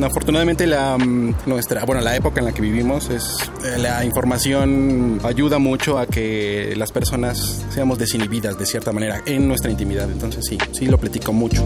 afortunadamente 0.03 0.67
la 0.67 0.97
mm, 0.97 1.35
nuestra, 1.47 1.85
bueno, 1.85 2.01
la 2.01 2.17
época 2.17 2.41
en 2.41 2.47
la 2.47 2.53
que 2.53 2.63
vivimos 2.63 3.11
es 3.11 3.37
eh, 3.65 3.79
la 3.79 4.05
información 4.05 5.21
ayuda 5.25 5.59
mucho 5.59 5.99
a 5.99 6.07
que 6.07 6.75
las 6.77 6.91
personas 6.91 7.65
seamos 7.71 7.99
desinhibidas 7.99 8.59
de 8.59 8.65
cierta 8.65 8.93
manera 8.93 9.23
en 9.27 9.47
nuestra 9.47 9.71
intimidad. 9.71 10.11
Entonces 10.11 10.45
sí, 10.49 10.57
sí 10.73 10.87
lo 10.87 10.99
platico 10.99 11.33
mucho. 11.33 11.66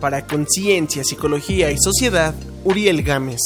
Para 0.00 0.26
Conciencia, 0.26 1.02
Psicología 1.02 1.70
y 1.72 1.78
Sociedad, 1.78 2.34
Uriel 2.64 3.02
Gámez. 3.02 3.40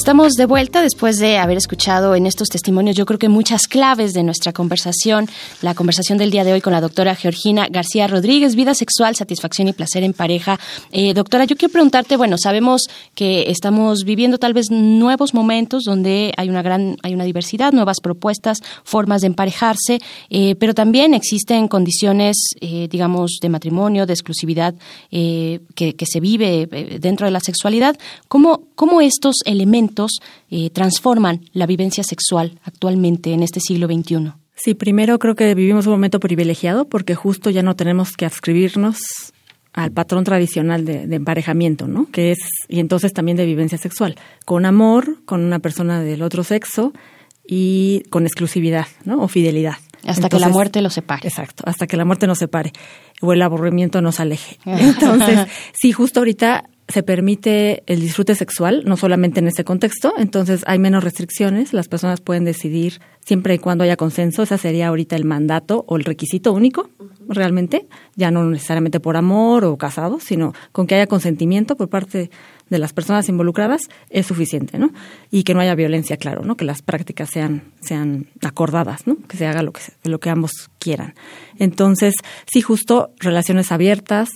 Estamos 0.00 0.32
de 0.32 0.46
vuelta 0.46 0.80
después 0.80 1.18
de 1.18 1.36
haber 1.36 1.58
escuchado 1.58 2.14
en 2.14 2.24
estos 2.24 2.48
testimonios, 2.48 2.96
yo 2.96 3.04
creo 3.04 3.18
que 3.18 3.28
muchas 3.28 3.68
claves 3.68 4.14
de 4.14 4.22
nuestra 4.22 4.50
conversación, 4.50 5.28
la 5.60 5.74
conversación 5.74 6.16
del 6.16 6.30
día 6.30 6.42
de 6.42 6.54
hoy 6.54 6.62
con 6.62 6.72
la 6.72 6.80
doctora 6.80 7.14
Georgina 7.14 7.68
García 7.70 8.06
Rodríguez, 8.06 8.56
vida 8.56 8.72
sexual, 8.72 9.14
satisfacción 9.14 9.68
y 9.68 9.74
placer 9.74 10.02
en 10.02 10.14
pareja. 10.14 10.58
Eh, 10.90 11.12
doctora, 11.12 11.44
yo 11.44 11.54
quiero 11.54 11.70
preguntarte, 11.70 12.16
bueno, 12.16 12.38
sabemos 12.38 12.88
que 13.14 13.50
estamos 13.50 14.04
viviendo 14.04 14.38
tal 14.38 14.54
vez 14.54 14.70
nuevos 14.70 15.34
momentos 15.34 15.82
donde 15.84 16.32
hay 16.38 16.48
una 16.48 16.62
gran, 16.62 16.96
hay 17.02 17.12
una 17.12 17.24
diversidad, 17.24 17.74
nuevas 17.74 18.00
propuestas, 18.00 18.62
formas 18.84 19.20
de 19.20 19.26
emparejarse, 19.26 19.98
eh, 20.30 20.54
pero 20.54 20.72
también 20.72 21.12
existen 21.12 21.68
condiciones, 21.68 22.54
eh, 22.62 22.88
digamos, 22.90 23.32
de 23.42 23.50
matrimonio, 23.50 24.06
de 24.06 24.14
exclusividad 24.14 24.74
que, 25.10 25.60
que, 25.74 26.06
se 26.06 26.20
vive 26.20 26.66
dentro 26.98 27.26
de 27.26 27.32
la 27.32 27.40
sexualidad. 27.40 27.98
¿Cómo, 28.28 28.69
cómo 28.80 29.02
estos 29.02 29.34
elementos 29.44 30.22
eh, 30.48 30.70
transforman 30.70 31.42
la 31.52 31.66
vivencia 31.66 32.02
sexual 32.02 32.58
actualmente 32.64 33.34
en 33.34 33.42
este 33.42 33.60
siglo 33.60 33.86
XXI? 33.86 34.32
Sí, 34.56 34.72
primero 34.72 35.18
creo 35.18 35.34
que 35.34 35.54
vivimos 35.54 35.84
un 35.84 35.92
momento 35.92 36.18
privilegiado 36.18 36.88
porque 36.88 37.14
justo 37.14 37.50
ya 37.50 37.62
no 37.62 37.76
tenemos 37.76 38.16
que 38.16 38.24
adscribirnos 38.24 38.96
al 39.74 39.92
patrón 39.92 40.24
tradicional 40.24 40.86
de, 40.86 41.14
emparejamiento, 41.14 41.88
¿no? 41.88 42.06
Que 42.10 42.32
es, 42.32 42.38
y 42.70 42.80
entonces 42.80 43.12
también 43.12 43.36
de 43.36 43.44
vivencia 43.44 43.76
sexual, 43.76 44.16
con 44.46 44.64
amor, 44.64 45.18
con 45.26 45.44
una 45.44 45.58
persona 45.58 46.00
del 46.00 46.22
otro 46.22 46.42
sexo 46.42 46.94
y 47.46 48.04
con 48.08 48.24
exclusividad, 48.24 48.86
¿no? 49.04 49.20
O 49.22 49.28
fidelidad. 49.28 49.74
Hasta 50.06 50.30
que 50.30 50.38
la 50.38 50.48
muerte 50.48 50.80
los 50.80 50.94
separe. 50.94 51.28
Exacto, 51.28 51.64
hasta 51.66 51.86
que 51.86 51.98
la 51.98 52.06
muerte 52.06 52.26
nos 52.26 52.38
separe 52.38 52.72
o 53.20 53.34
el 53.34 53.42
aburrimiento 53.42 54.00
nos 54.00 54.20
aleje. 54.20 54.56
Entonces, 54.64 55.48
sí, 55.78 55.92
justo 55.92 56.20
ahorita 56.20 56.64
se 56.90 57.02
permite 57.02 57.82
el 57.86 58.00
disfrute 58.00 58.34
sexual, 58.34 58.82
no 58.84 58.96
solamente 58.96 59.40
en 59.40 59.48
ese 59.48 59.64
contexto, 59.64 60.12
entonces 60.18 60.62
hay 60.66 60.78
menos 60.78 61.04
restricciones, 61.04 61.72
las 61.72 61.88
personas 61.88 62.20
pueden 62.20 62.44
decidir 62.44 63.00
siempre 63.24 63.54
y 63.54 63.58
cuando 63.58 63.84
haya 63.84 63.96
consenso, 63.96 64.42
ese 64.42 64.58
sería 64.58 64.88
ahorita 64.88 65.16
el 65.16 65.24
mandato 65.24 65.84
o 65.86 65.96
el 65.96 66.04
requisito 66.04 66.52
único, 66.52 66.90
realmente, 67.28 67.86
ya 68.16 68.30
no 68.30 68.44
necesariamente 68.44 69.00
por 69.00 69.16
amor 69.16 69.64
o 69.64 69.76
casado, 69.76 70.18
sino 70.20 70.52
con 70.72 70.86
que 70.86 70.96
haya 70.96 71.06
consentimiento 71.06 71.76
por 71.76 71.88
parte 71.88 72.30
de 72.70 72.78
las 72.78 72.92
personas 72.92 73.28
involucradas 73.28 73.82
es 74.10 74.26
suficiente, 74.26 74.78
¿no? 74.78 74.92
Y 75.30 75.42
que 75.42 75.54
no 75.54 75.60
haya 75.60 75.74
violencia, 75.74 76.16
claro, 76.16 76.44
¿no? 76.44 76.56
Que 76.56 76.64
las 76.64 76.82
prácticas 76.82 77.28
sean 77.30 77.72
sean 77.80 78.26
acordadas, 78.42 79.06
¿no? 79.06 79.16
Que 79.28 79.36
se 79.36 79.46
haga 79.46 79.62
lo 79.62 79.72
que 79.72 79.80
lo 80.04 80.20
que 80.20 80.30
ambos 80.30 80.70
quieran. 80.78 81.14
Entonces, 81.58 82.14
sí, 82.46 82.62
justo 82.62 83.10
relaciones 83.18 83.72
abiertas, 83.72 84.30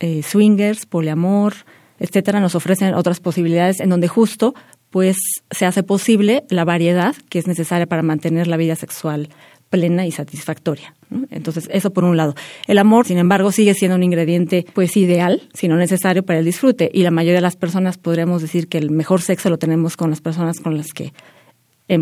eh, 0.00 0.22
swingers, 0.22 0.86
poliamor, 0.86 1.54
etcétera, 1.98 2.40
nos 2.40 2.54
ofrecen 2.54 2.94
otras 2.94 3.20
posibilidades 3.20 3.80
en 3.80 3.90
donde 3.90 4.08
justo 4.08 4.54
pues 4.90 5.16
se 5.50 5.66
hace 5.66 5.82
posible 5.82 6.44
la 6.48 6.64
variedad 6.64 7.14
que 7.28 7.38
es 7.38 7.46
necesaria 7.46 7.86
para 7.86 8.02
mantener 8.02 8.46
la 8.46 8.56
vida 8.56 8.74
sexual 8.76 9.28
plena 9.70 10.06
y 10.06 10.12
satisfactoria. 10.12 10.94
Entonces, 11.30 11.68
eso 11.72 11.92
por 11.92 12.04
un 12.04 12.16
lado. 12.16 12.34
El 12.66 12.78
amor, 12.78 13.06
sin 13.06 13.18
embargo, 13.18 13.52
sigue 13.52 13.74
siendo 13.74 13.96
un 13.96 14.02
ingrediente 14.02 14.66
pues 14.74 14.96
ideal, 14.96 15.42
si 15.54 15.68
no 15.68 15.76
necesario 15.76 16.22
para 16.22 16.38
el 16.38 16.44
disfrute. 16.44 16.90
Y 16.92 17.02
la 17.02 17.10
mayoría 17.10 17.36
de 17.36 17.42
las 17.42 17.56
personas 17.56 17.98
podríamos 17.98 18.42
decir 18.42 18.68
que 18.68 18.78
el 18.78 18.90
mejor 18.90 19.22
sexo 19.22 19.50
lo 19.50 19.58
tenemos 19.58 19.96
con 19.96 20.10
las 20.10 20.20
personas 20.20 20.60
con 20.60 20.76
las 20.76 20.92
que 20.92 21.12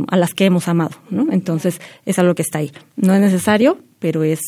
a 0.08 0.16
las 0.16 0.34
que 0.34 0.46
hemos 0.46 0.66
amado. 0.66 0.96
¿no? 1.10 1.26
Entonces, 1.30 1.80
es 2.04 2.18
algo 2.18 2.34
que 2.34 2.42
está 2.42 2.58
ahí. 2.58 2.72
No 2.96 3.14
es 3.14 3.20
necesario, 3.20 3.78
pero 4.00 4.24
es 4.24 4.40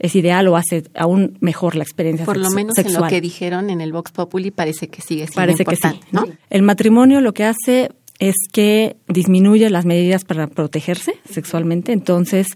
es 0.00 0.16
ideal 0.16 0.48
o 0.48 0.56
hace 0.56 0.84
aún 0.96 1.36
mejor 1.40 1.76
la 1.76 1.84
experiencia 1.84 2.24
Por 2.24 2.38
lo 2.38 2.50
menos 2.50 2.76
en 2.78 2.92
lo 2.92 3.06
que 3.06 3.20
dijeron 3.20 3.70
en 3.70 3.80
el 3.80 3.92
Vox 3.92 4.10
Populi 4.10 4.50
parece 4.50 4.88
que 4.88 5.02
sigue 5.02 5.26
siendo 5.26 5.36
parece 5.36 5.62
importante, 5.62 6.00
que 6.00 6.06
sí, 6.06 6.10
¿no? 6.12 6.24
El 6.48 6.62
matrimonio 6.62 7.20
lo 7.20 7.32
que 7.34 7.44
hace 7.44 7.90
es 8.18 8.34
que 8.50 8.96
disminuye 9.08 9.68
las 9.70 9.84
medidas 9.84 10.24
para 10.24 10.46
protegerse 10.46 11.14
sexualmente, 11.30 11.92
entonces 11.92 12.48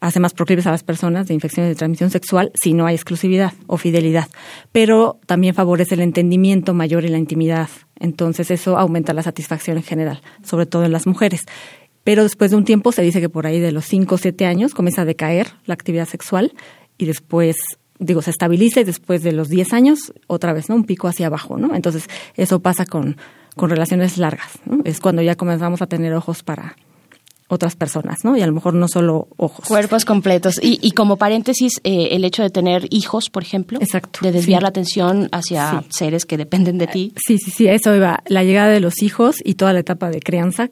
hace 0.00 0.20
más 0.20 0.34
proclives 0.34 0.66
a 0.66 0.70
las 0.70 0.82
personas 0.82 1.26
de 1.26 1.34
infecciones 1.34 1.70
de 1.70 1.76
transmisión 1.76 2.10
sexual 2.10 2.52
si 2.60 2.72
no 2.74 2.86
hay 2.86 2.94
exclusividad 2.94 3.52
o 3.66 3.76
fidelidad, 3.76 4.28
pero 4.72 5.18
también 5.26 5.54
favorece 5.54 5.94
el 5.94 6.00
entendimiento 6.00 6.74
mayor 6.74 7.04
y 7.04 7.08
la 7.08 7.18
intimidad. 7.18 7.68
Entonces 7.98 8.50
eso 8.50 8.78
aumenta 8.78 9.12
la 9.12 9.22
satisfacción 9.22 9.76
en 9.76 9.82
general, 9.82 10.20
sobre 10.44 10.66
todo 10.66 10.84
en 10.84 10.92
las 10.92 11.06
mujeres. 11.06 11.42
Pero 12.04 12.22
después 12.22 12.52
de 12.52 12.56
un 12.56 12.64
tiempo 12.64 12.92
se 12.92 13.02
dice 13.02 13.20
que 13.20 13.28
por 13.28 13.46
ahí 13.46 13.60
de 13.60 13.72
los 13.72 13.84
5 13.86 14.14
o 14.14 14.18
7 14.18 14.46
años 14.46 14.72
comienza 14.72 15.02
a 15.02 15.04
decaer 15.04 15.48
la 15.66 15.74
actividad 15.74 16.06
sexual 16.06 16.52
y 16.98 17.06
después 17.06 17.56
digo, 18.00 18.22
se 18.22 18.30
estabiliza 18.30 18.80
y 18.80 18.84
después 18.84 19.22
de 19.22 19.32
los 19.32 19.48
10 19.48 19.72
años 19.72 20.12
otra 20.26 20.52
vez, 20.52 20.68
¿no? 20.68 20.76
Un 20.76 20.84
pico 20.84 21.08
hacia 21.08 21.26
abajo, 21.26 21.56
¿no? 21.56 21.74
Entonces, 21.74 22.08
eso 22.36 22.60
pasa 22.60 22.86
con, 22.86 23.16
con 23.56 23.70
relaciones 23.70 24.18
largas, 24.18 24.52
¿no? 24.66 24.82
Es 24.84 25.00
cuando 25.00 25.20
ya 25.22 25.34
comenzamos 25.34 25.82
a 25.82 25.86
tener 25.88 26.14
ojos 26.14 26.44
para, 26.44 26.76
otras 27.48 27.76
personas, 27.76 28.18
¿no? 28.24 28.36
Y 28.36 28.42
a 28.42 28.46
lo 28.46 28.52
mejor 28.52 28.74
no 28.74 28.88
solo 28.88 29.28
ojos. 29.36 29.66
Cuerpos 29.66 30.04
completos. 30.04 30.60
Y, 30.62 30.78
y 30.82 30.92
como 30.92 31.16
paréntesis, 31.16 31.80
eh, 31.82 32.08
el 32.12 32.24
hecho 32.24 32.42
de 32.42 32.50
tener 32.50 32.86
hijos, 32.90 33.30
por 33.30 33.42
ejemplo. 33.42 33.78
Exacto. 33.80 34.20
De 34.22 34.32
desviar 34.32 34.62
la 34.62 34.68
atención 34.68 35.28
hacia 35.32 35.82
seres 35.88 36.26
que 36.26 36.36
dependen 36.36 36.78
de 36.78 36.86
ti. 36.86 37.12
Sí, 37.16 37.38
sí, 37.38 37.50
sí, 37.50 37.66
eso 37.66 37.94
iba. 37.96 38.22
La 38.26 38.44
llegada 38.44 38.68
de 38.68 38.80
los 38.80 39.02
hijos 39.02 39.36
y 39.42 39.54
toda 39.54 39.72
la 39.72 39.80
etapa 39.80 40.10
de 40.10 40.20
crianza 40.20 40.70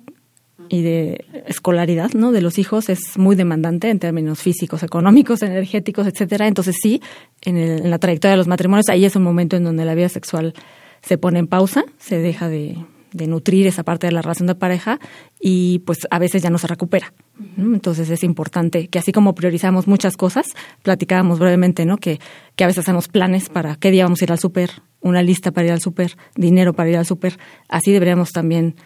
y 0.68 0.82
de 0.82 1.24
escolaridad, 1.46 2.10
¿no? 2.14 2.32
De 2.32 2.40
los 2.40 2.58
hijos 2.58 2.88
es 2.88 3.18
muy 3.18 3.36
demandante 3.36 3.90
en 3.90 3.98
términos 3.98 4.40
físicos, 4.40 4.82
económicos, 4.82 5.42
energéticos, 5.42 6.06
etcétera. 6.06 6.46
Entonces 6.46 6.76
sí, 6.80 7.00
en, 7.42 7.56
el, 7.56 7.84
en 7.84 7.90
la 7.90 7.98
trayectoria 7.98 8.32
de 8.32 8.38
los 8.38 8.48
matrimonios, 8.48 8.88
ahí 8.88 9.04
es 9.04 9.16
un 9.16 9.22
momento 9.22 9.56
en 9.56 9.64
donde 9.64 9.84
la 9.84 9.94
vida 9.94 10.08
sexual 10.08 10.54
se 11.02 11.18
pone 11.18 11.38
en 11.38 11.46
pausa, 11.46 11.84
se 11.98 12.18
deja 12.18 12.48
de 12.48 12.76
de 13.16 13.26
nutrir 13.26 13.66
esa 13.66 13.82
parte 13.82 14.06
de 14.06 14.12
la 14.12 14.22
relación 14.22 14.46
de 14.46 14.54
pareja 14.54 15.00
y 15.40 15.80
pues 15.80 16.06
a 16.10 16.18
veces 16.18 16.42
ya 16.42 16.50
no 16.50 16.58
se 16.58 16.66
recupera. 16.66 17.12
Entonces 17.56 18.10
es 18.10 18.22
importante 18.22 18.88
que 18.88 18.98
así 18.98 19.12
como 19.12 19.34
priorizamos 19.34 19.86
muchas 19.86 20.16
cosas, 20.16 20.48
platicábamos 20.82 21.38
brevemente, 21.38 21.86
¿no? 21.86 21.96
Que, 21.96 22.20
que 22.56 22.64
a 22.64 22.66
veces 22.66 22.84
hacemos 22.84 23.08
planes 23.08 23.48
para 23.48 23.76
qué 23.76 23.90
día 23.90 24.04
vamos 24.04 24.20
a 24.20 24.24
ir 24.24 24.32
al 24.32 24.38
súper, 24.38 24.70
una 25.00 25.22
lista 25.22 25.50
para 25.50 25.66
ir 25.66 25.72
al 25.72 25.80
súper, 25.80 26.16
dinero 26.34 26.74
para 26.74 26.90
ir 26.90 26.96
al 26.98 27.06
súper, 27.06 27.38
así 27.68 27.90
deberíamos 27.92 28.32
también 28.32 28.76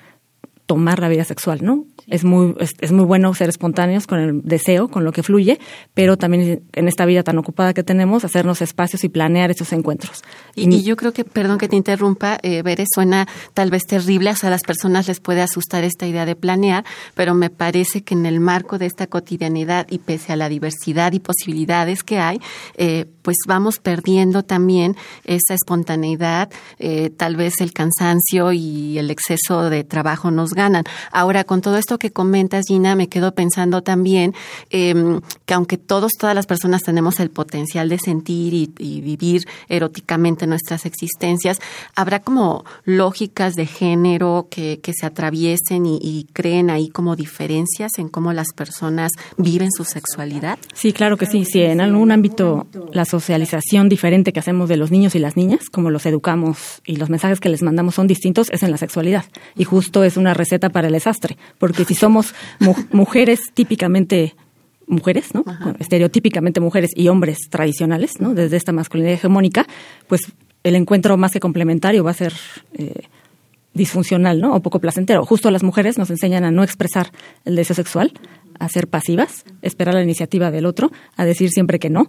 tomar 0.70 1.00
la 1.00 1.08
vida 1.08 1.24
sexual, 1.24 1.64
¿no? 1.64 1.84
Es 2.06 2.22
muy, 2.22 2.54
es, 2.60 2.92
muy 2.92 3.04
bueno 3.04 3.34
ser 3.34 3.48
espontáneos 3.48 4.06
con 4.06 4.20
el 4.20 4.40
deseo, 4.44 4.86
con 4.86 5.02
lo 5.02 5.10
que 5.10 5.24
fluye, 5.24 5.58
pero 5.94 6.16
también 6.16 6.62
en 6.72 6.86
esta 6.86 7.06
vida 7.06 7.24
tan 7.24 7.36
ocupada 7.38 7.74
que 7.74 7.82
tenemos, 7.82 8.24
hacernos 8.24 8.62
espacios 8.62 9.02
y 9.02 9.08
planear 9.08 9.50
esos 9.50 9.72
encuentros. 9.72 10.22
Y, 10.54 10.84
yo 10.84 10.94
creo 10.96 11.12
que, 11.12 11.24
perdón 11.24 11.58
que 11.58 11.66
te 11.66 11.74
interrumpa, 11.74 12.38
eh, 12.44 12.62
suena 12.94 13.26
tal 13.52 13.72
vez 13.72 13.82
terrible, 13.84 14.30
a 14.30 14.48
las 14.48 14.62
personas 14.62 15.08
les 15.08 15.18
puede 15.18 15.40
asustar 15.42 15.82
esta 15.82 16.06
idea 16.06 16.24
de 16.24 16.36
planear, 16.36 16.84
pero 17.16 17.34
me 17.34 17.50
parece 17.50 18.02
que 18.04 18.14
en 18.14 18.24
el 18.24 18.38
marco 18.38 18.78
de 18.78 18.86
esta 18.86 19.08
cotidianidad 19.08 19.88
y 19.90 19.98
pese 19.98 20.32
a 20.32 20.36
la 20.36 20.48
diversidad 20.48 21.12
y 21.14 21.18
posibilidades 21.18 22.04
que 22.04 22.20
hay, 22.20 22.40
eh, 22.76 23.06
pues 23.22 23.38
vamos 23.48 23.80
perdiendo 23.80 24.44
también 24.44 24.96
esa 25.24 25.54
espontaneidad, 25.54 26.48
eh, 26.78 27.10
tal 27.10 27.34
vez 27.34 27.60
el 27.60 27.72
cansancio 27.72 28.52
y 28.52 28.98
el 28.98 29.10
exceso 29.10 29.68
de 29.68 29.82
trabajo 29.82 30.30
nos 30.30 30.54
ganan. 30.60 30.84
Ahora, 31.10 31.44
con 31.44 31.62
todo 31.62 31.78
esto 31.78 31.98
que 31.98 32.10
comentas, 32.10 32.66
Gina, 32.68 32.94
me 32.94 33.08
quedo 33.08 33.32
pensando 33.34 33.80
también 33.82 34.34
em, 34.68 35.20
que 35.46 35.54
aunque 35.54 35.78
todos, 35.78 36.12
todas 36.18 36.34
las 36.34 36.46
personas 36.46 36.82
tenemos 36.82 37.18
el 37.18 37.30
potencial 37.30 37.88
de 37.88 37.98
sentir 37.98 38.52
y, 38.54 39.00
vivir 39.00 39.46
eróticamente 39.68 40.46
nuestras 40.46 40.84
existencias, 40.84 41.58
habrá 41.96 42.20
como 42.20 42.64
lógicas 42.84 43.54
de 43.54 43.66
género 43.66 44.48
que, 44.50 44.80
se 44.90 45.06
atraviesen 45.06 45.86
y, 45.86 45.98
y 46.02 46.26
creen 46.32 46.68
ahí 46.68 46.88
como 46.88 47.14
diferencias 47.14 47.92
en 47.98 48.08
cómo 48.08 48.32
las 48.32 48.48
personas 48.54 49.12
viven 49.36 49.70
su 49.70 49.84
sexualidad. 49.84 50.58
Sí, 50.74 50.92
claro 50.92 51.16
que 51.16 51.26
sí. 51.26 51.44
Si 51.44 51.60
en 51.62 51.80
algún 51.80 52.10
ámbito 52.10 52.66
la 52.92 53.04
socialización 53.04 53.88
diferente 53.88 54.32
que 54.32 54.40
hacemos 54.40 54.68
de 54.68 54.76
los 54.76 54.90
niños 54.90 55.14
y 55.14 55.20
las 55.20 55.36
niñas, 55.36 55.70
como 55.70 55.90
los 55.90 56.04
educamos 56.06 56.82
y 56.84 56.96
los 56.96 57.08
mensajes 57.08 57.38
que 57.38 57.48
les 57.48 57.62
mandamos 57.62 57.94
son 57.94 58.08
distintos, 58.08 58.50
es 58.50 58.62
en 58.64 58.72
la 58.72 58.78
sexualidad. 58.78 59.24
Y 59.54 59.64
justo 59.64 60.02
es 60.02 60.16
una 60.16 60.34
receta 60.50 60.70
para 60.70 60.88
el 60.88 60.94
desastre, 60.94 61.36
porque 61.58 61.84
si 61.84 61.94
somos 61.94 62.34
mujeres 62.90 63.40
típicamente 63.54 64.34
mujeres, 64.88 65.32
¿no? 65.34 65.44
Estereotípicamente 65.78 66.60
mujeres 66.60 66.90
y 66.96 67.06
hombres 67.06 67.38
tradicionales, 67.48 68.20
¿no? 68.20 68.34
Desde 68.34 68.56
esta 68.56 68.72
masculinidad 68.72 69.14
hegemónica, 69.14 69.66
pues 70.08 70.22
el 70.64 70.74
encuentro 70.74 71.16
más 71.16 71.30
que 71.30 71.38
complementario 71.38 72.02
va 72.02 72.10
a 72.10 72.14
ser 72.14 72.32
eh, 72.74 73.04
disfuncional, 73.72 74.40
¿no? 74.40 74.56
O 74.56 74.60
poco 74.60 74.80
placentero. 74.80 75.24
Justo 75.24 75.52
las 75.52 75.62
mujeres 75.62 75.96
nos 75.96 76.10
enseñan 76.10 76.42
a 76.42 76.50
no 76.50 76.64
expresar 76.64 77.12
el 77.44 77.54
deseo 77.54 77.76
sexual, 77.76 78.12
a 78.58 78.68
ser 78.68 78.88
pasivas, 78.88 79.44
esperar 79.62 79.94
la 79.94 80.02
iniciativa 80.02 80.50
del 80.50 80.66
otro, 80.66 80.90
a 81.16 81.24
decir 81.24 81.50
siempre 81.50 81.78
que 81.78 81.88
no, 81.88 82.08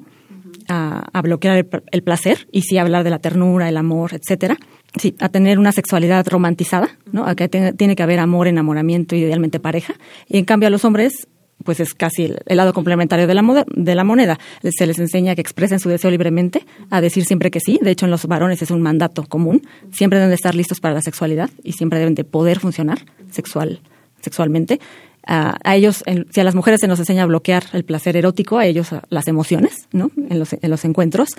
a, 0.68 1.22
bloquear 1.22 1.68
el, 1.92 2.04
placer 2.04 2.48
y 2.52 2.64
sí 2.64 2.78
hablar 2.78 3.04
de 3.04 3.10
la 3.10 3.20
ternura, 3.20 3.70
el 3.70 3.78
amor, 3.78 4.14
etcétera. 4.14 4.58
Sí, 4.96 5.16
a 5.20 5.30
tener 5.30 5.58
una 5.58 5.72
sexualidad 5.72 6.28
romantizada, 6.28 6.90
¿no? 7.12 7.26
A 7.26 7.36
que 7.36 7.48
tiene 7.48 7.96
que 7.96 8.04
haber 8.04 8.20
amor, 8.20 8.48
enamoramiento, 8.48 9.16
idealmente 9.16 9.60
pareja. 9.60 9.94
Y 10.28 10.38
en 10.38 10.46
cambio 10.46 10.68
a 10.68 10.70
los 10.70 10.84
hombres, 10.84 11.28
pues 11.64 11.80
es 11.80 11.94
casi 11.94 12.26
el, 12.26 12.58
lado 12.58 12.74
complementario 12.74 13.26
de 13.26 13.34
la, 13.34 13.66
de 13.74 13.96
la 13.96 14.04
moneda. 14.04 14.38
Se 14.70 14.86
les 14.86 15.00
enseña 15.00 15.34
que 15.34 15.42
expresen 15.42 15.80
su 15.80 15.88
deseo 15.88 16.12
libremente, 16.12 16.66
a 16.90 17.00
decir 17.00 17.24
siempre 17.24 17.52
que 17.52 17.62
sí. 17.62 17.80
De 17.82 17.92
hecho, 17.92 18.06
en 18.06 18.12
los 18.12 18.26
varones 18.26 18.62
es 18.62 18.70
un 18.70 18.82
mandato 18.82 19.24
común. 19.24 19.66
Siempre 19.92 20.20
deben 20.20 20.30
de 20.30 20.36
estar 20.36 20.56
listos 20.56 20.82
para 20.82 20.94
la 20.94 21.02
sexualidad 21.02 21.50
y 21.64 21.72
siempre 21.72 22.00
deben 22.00 22.16
de 22.16 22.26
poder 22.26 22.60
funcionar 22.60 23.00
sexual, 23.30 23.80
sexualmente 24.20 24.80
a, 25.26 25.76
ellos, 25.76 26.04
si 26.32 26.40
a 26.40 26.44
las 26.44 26.56
mujeres 26.56 26.80
se 26.80 26.88
nos 26.88 27.00
enseña 27.00 27.24
a 27.24 27.26
bloquear 27.26 27.64
el 27.74 27.84
placer 27.84 28.18
erótico, 28.18 28.58
a 28.58 28.66
ellos 28.66 28.90
las 29.10 29.28
emociones, 29.28 29.88
¿no? 29.92 30.12
En 30.30 30.40
los, 30.40 30.54
en 30.54 30.70
los 30.70 30.84
encuentros. 30.86 31.30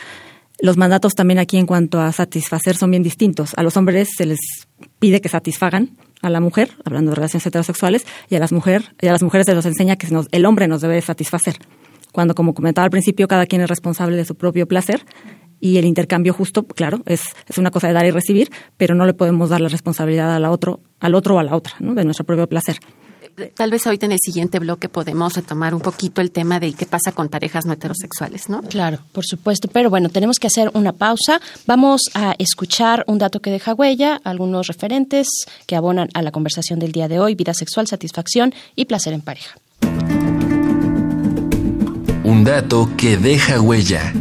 Los 0.63 0.77
mandatos 0.77 1.17
también 1.17 1.41
aquí 1.41 1.59
en 1.59 1.67
cuanto 1.67 2.01
a 2.01 2.13
satisfacer 2.13 2.77
son 2.77 2.93
bien 2.93 3.03
distintos. 3.03 3.51
A 3.57 3.65
los 3.65 3.77
hombres 3.77 4.11
se 4.17 4.27
les 4.27 4.39
pide 5.01 5.21
que 5.21 5.29
satisfagan 5.29 5.97
a 6.23 6.31
la 6.31 6.39
mujer, 6.39 6.71
hablando 6.85 7.11
de 7.11 7.17
relaciones 7.17 7.45
heterosexuales, 7.45 8.07
y 8.31 8.37
a 8.37 8.39
las, 8.39 8.53
mujer, 8.53 8.95
y 9.01 9.09
a 9.09 9.11
las 9.13 9.25
mujeres 9.25 9.47
se 9.47 9.57
nos 9.57 9.67
enseña 9.67 9.97
que 9.97 10.07
el 10.31 10.47
hombre 10.47 10.69
nos 10.69 10.81
debe 10.81 11.01
satisfacer. 11.01 11.57
Cuando, 12.13 12.37
como 12.37 12.55
comentaba 12.55 12.85
al 12.85 12.93
principio, 12.93 13.27
cada 13.27 13.47
quien 13.47 13.61
es 13.61 13.69
responsable 13.69 14.17
de 14.17 14.25
su 14.25 14.37
propio 14.37 14.69
placer 14.69 15.05
y 15.59 15.79
el 15.79 15.85
intercambio 15.85 16.33
justo, 16.33 16.65
claro, 16.65 17.03
es, 17.07 17.23
es 17.49 17.59
una 17.59 17.73
cosa 17.73 17.89
de 17.89 17.95
dar 17.95 18.07
y 18.07 18.13
recibir, 18.13 18.49
pero 18.77 18.95
no 18.95 19.05
le 19.05 19.15
podemos 19.15 19.51
dar 19.51 19.61
la 19.61 19.69
responsabilidad 19.69 20.33
a 20.33 20.39
la 20.39 20.53
otro, 20.53 20.79
al 21.01 21.17
otro 21.17 21.35
o 21.35 21.39
a 21.41 21.43
la 21.43 21.57
otra, 21.57 21.73
¿no? 21.81 21.95
de 21.95 22.05
nuestro 22.05 22.25
propio 22.25 22.49
placer 22.49 22.77
tal 23.55 23.71
vez 23.71 23.87
ahorita 23.87 24.07
en 24.07 24.13
el 24.13 24.19
siguiente 24.23 24.59
bloque 24.59 24.89
podemos 24.89 25.35
retomar 25.35 25.75
un 25.75 25.81
poquito 25.81 26.21
el 26.21 26.31
tema 26.31 26.61
de 26.61 26.73
qué 26.73 26.87
pasa 26.87 27.13
con 27.13 27.29
parejas 27.29 27.67
no 27.67 27.73
heterosexuales, 27.73 28.49
¿no? 28.49 28.63
Claro, 28.63 28.99
por 29.13 29.25
supuesto, 29.25 29.69
pero 29.69 29.91
bueno, 29.91 30.09
tenemos 30.09 30.39
que 30.39 30.47
hacer 30.47 30.71
una 30.75 30.93
pausa. 30.93 31.41
Vamos 31.67 32.03
a 32.15 32.35
escuchar 32.39 33.05
un 33.07 33.19
dato 33.19 33.41
que 33.41 33.51
deja 33.51 33.75
huella, 33.75 34.21
algunos 34.25 34.67
referentes 34.67 35.27
que 35.67 35.77
abonan 35.77 36.09
a 36.15 36.23
la 36.23 36.31
conversación 36.31 36.79
del 36.79 36.93
día 36.93 37.09
de 37.09 37.21
hoy, 37.21 37.35
vida 37.35 37.55
sexual, 37.55 37.87
satisfacción 37.87 38.55
y 38.77 38.87
placer 38.87 39.13
en 39.13 39.21
pareja. 39.21 39.57
Un 42.25 42.45
dato 42.45 42.91
que 42.97 43.17
deja 43.17 43.61
huella. 43.61 44.13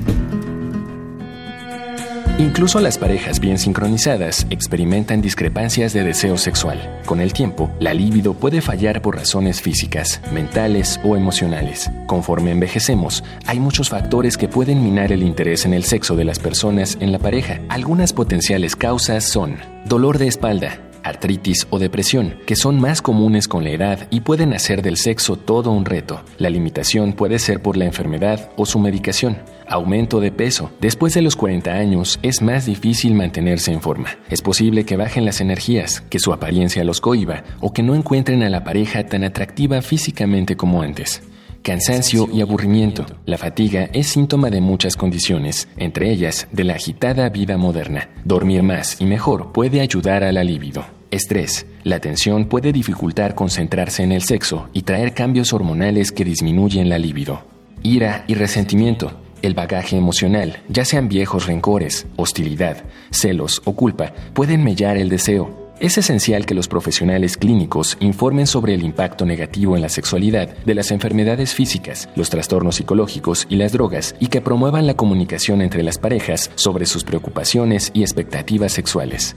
Incluso 2.42 2.80
las 2.80 2.98
parejas 2.98 3.40
bien 3.40 3.60
sincronizadas 3.60 4.48
experimentan 4.50 5.22
discrepancias 5.22 5.94
de 5.94 6.04
deseo 6.04 6.40
sexual. 6.40 7.00
Con 7.06 7.22
el 7.22 7.34
tiempo, 7.34 7.70
la 7.80 7.94
libido 7.94 8.34
puede 8.34 8.62
fallar 8.62 9.04
por 9.04 9.16
razones 9.16 9.62
físicas, 9.62 10.20
mentales 10.34 11.00
o 11.04 11.16
emocionales. 11.16 11.92
Conforme 12.08 12.50
envejecemos, 12.50 13.24
hay 13.46 13.60
muchos 13.60 13.90
factores 13.90 14.38
que 14.40 14.48
pueden 14.48 14.84
minar 14.84 15.12
el 15.12 15.22
interés 15.22 15.68
en 15.68 15.76
el 15.76 15.84
sexo 15.84 16.16
de 16.16 16.24
las 16.24 16.40
personas 16.40 16.98
en 17.00 17.12
la 17.12 17.20
pareja. 17.20 17.62
Algunas 17.70 18.12
potenciales 18.12 18.76
causas 18.76 19.24
son 19.24 19.58
dolor 19.86 20.18
de 20.18 20.28
espalda, 20.28 20.80
artritis 21.04 21.68
o 21.70 21.80
depresión, 21.80 22.36
que 22.46 22.56
son 22.56 22.80
más 22.80 23.02
comunes 23.02 23.48
con 23.48 23.64
la 23.64 23.72
edad 23.72 24.08
y 24.10 24.22
pueden 24.22 24.54
hacer 24.54 24.82
del 24.82 24.98
sexo 24.98 25.36
todo 25.36 25.72
un 25.72 25.86
reto. 25.86 26.22
La 26.38 26.50
limitación 26.50 27.14
puede 27.14 27.40
ser 27.40 27.62
por 27.62 27.78
la 27.78 27.86
enfermedad 27.86 28.52
o 28.58 28.66
su 28.66 28.80
medicación. 28.80 29.38
Aumento 29.68 30.20
de 30.20 30.32
peso. 30.32 30.72
Después 30.82 31.14
de 31.14 31.22
los 31.22 31.36
40 31.36 31.72
años 31.72 32.20
es 32.22 32.42
más 32.42 32.66
difícil 32.66 33.14
mantenerse 33.14 33.72
en 33.72 33.82
forma. 33.82 34.10
Es 34.30 34.42
posible 34.42 34.86
que 34.86 34.98
bajen 34.98 35.26
las 35.26 35.42
energías, 35.42 36.02
que 36.10 36.20
su 36.20 36.34
apariencia 36.34 36.84
los 36.84 37.02
cohiba 37.02 37.44
o 37.60 37.72
que 37.74 37.84
no 37.84 37.96
encuentren 37.96 38.44
a 38.44 38.50
la 38.50 38.64
pareja 38.64 39.06
tan 39.06 39.24
atractiva 39.24 39.82
físicamente 39.82 40.56
como 40.58 40.82
antes. 40.82 41.22
Cansancio 41.64 42.28
y 42.34 42.42
aburrimiento. 42.42 43.06
La 43.28 43.38
fatiga 43.38 43.88
es 43.94 44.08
síntoma 44.08 44.50
de 44.50 44.62
muchas 44.62 44.96
condiciones, 44.96 45.68
entre 45.78 46.12
ellas 46.12 46.48
de 46.52 46.64
la 46.64 46.74
agitada 46.74 47.30
vida 47.30 47.56
moderna. 47.56 48.10
Dormir 48.26 48.64
más 48.64 49.00
y 49.00 49.06
mejor 49.06 49.52
puede 49.52 49.80
ayudar 49.80 50.24
a 50.24 50.32
la 50.32 50.44
libido. 50.44 50.84
Estrés. 51.12 51.68
La 51.84 52.00
tensión 52.00 52.46
puede 52.46 52.72
dificultar 52.72 53.36
concentrarse 53.36 54.02
en 54.02 54.12
el 54.12 54.24
sexo 54.24 54.70
y 54.74 54.82
traer 54.82 55.14
cambios 55.14 55.54
hormonales 55.54 56.12
que 56.12 56.26
disminuyen 56.26 56.90
la 56.90 56.98
libido. 56.98 57.44
Ira 57.84 58.24
y 58.28 58.34
resentimiento. 58.34 59.12
El 59.44 59.54
bagaje 59.54 59.98
emocional, 59.98 60.64
ya 60.68 60.84
sean 60.84 61.10
viejos 61.10 61.46
rencores, 61.46 62.08
hostilidad, 62.16 62.86
celos 63.12 63.62
o 63.66 63.74
culpa, 63.74 64.14
pueden 64.34 64.64
mellar 64.64 64.98
el 64.98 65.10
deseo. 65.10 65.61
Es 65.82 65.98
esencial 65.98 66.46
que 66.46 66.54
los 66.54 66.68
profesionales 66.68 67.38
clínicos 67.38 67.98
informen 68.02 68.46
sobre 68.46 68.76
el 68.76 68.84
impacto 68.84 69.26
negativo 69.26 69.76
en 69.76 69.82
la 69.82 69.90
sexualidad 69.90 70.56
de 70.64 70.76
las 70.76 70.92
enfermedades 70.92 71.56
físicas, 71.56 72.08
los 72.16 72.30
trastornos 72.30 72.76
psicológicos 72.76 73.48
y 73.50 73.56
las 73.56 73.72
drogas 73.72 74.16
y 74.20 74.28
que 74.28 74.42
promuevan 74.42 74.86
la 74.86 74.94
comunicación 74.94 75.60
entre 75.60 75.82
las 75.82 75.98
parejas 75.98 76.52
sobre 76.54 76.86
sus 76.86 77.04
preocupaciones 77.04 77.90
y 77.96 78.04
expectativas 78.04 78.74
sexuales. 78.74 79.36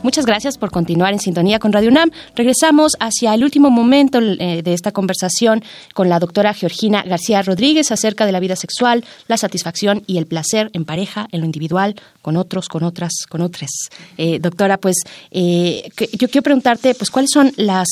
Muchas 0.00 0.26
gracias 0.26 0.58
por 0.58 0.70
continuar 0.70 1.12
en 1.12 1.18
sintonía 1.18 1.58
con 1.58 1.72
Radio 1.72 1.90
UNAM. 1.90 2.12
Regresamos 2.36 2.92
hacia 3.00 3.34
el 3.34 3.42
último 3.42 3.68
momento 3.68 4.20
eh, 4.20 4.62
de 4.62 4.72
esta 4.72 4.92
conversación 4.92 5.64
con 5.92 6.08
la 6.08 6.20
doctora 6.20 6.54
Georgina 6.54 7.02
García 7.02 7.42
Rodríguez 7.42 7.90
acerca 7.90 8.24
de 8.24 8.30
la 8.30 8.38
vida 8.38 8.54
sexual, 8.54 9.04
la 9.26 9.36
satisfacción 9.36 10.04
y 10.06 10.18
el 10.18 10.26
placer 10.26 10.70
en 10.72 10.84
pareja, 10.84 11.26
en 11.32 11.40
lo 11.40 11.46
individual, 11.46 11.96
con 12.22 12.36
otros, 12.36 12.68
con 12.68 12.84
otras, 12.84 13.12
con 13.28 13.40
otras. 13.40 13.70
Eh, 14.16 14.38
doctora, 14.38 14.78
pues 14.78 14.96
eh, 15.32 15.90
yo 16.12 16.28
quiero 16.28 16.42
preguntarte, 16.42 16.94
pues, 16.94 17.10
¿cuáles 17.10 17.30
son 17.32 17.52
las 17.56 17.88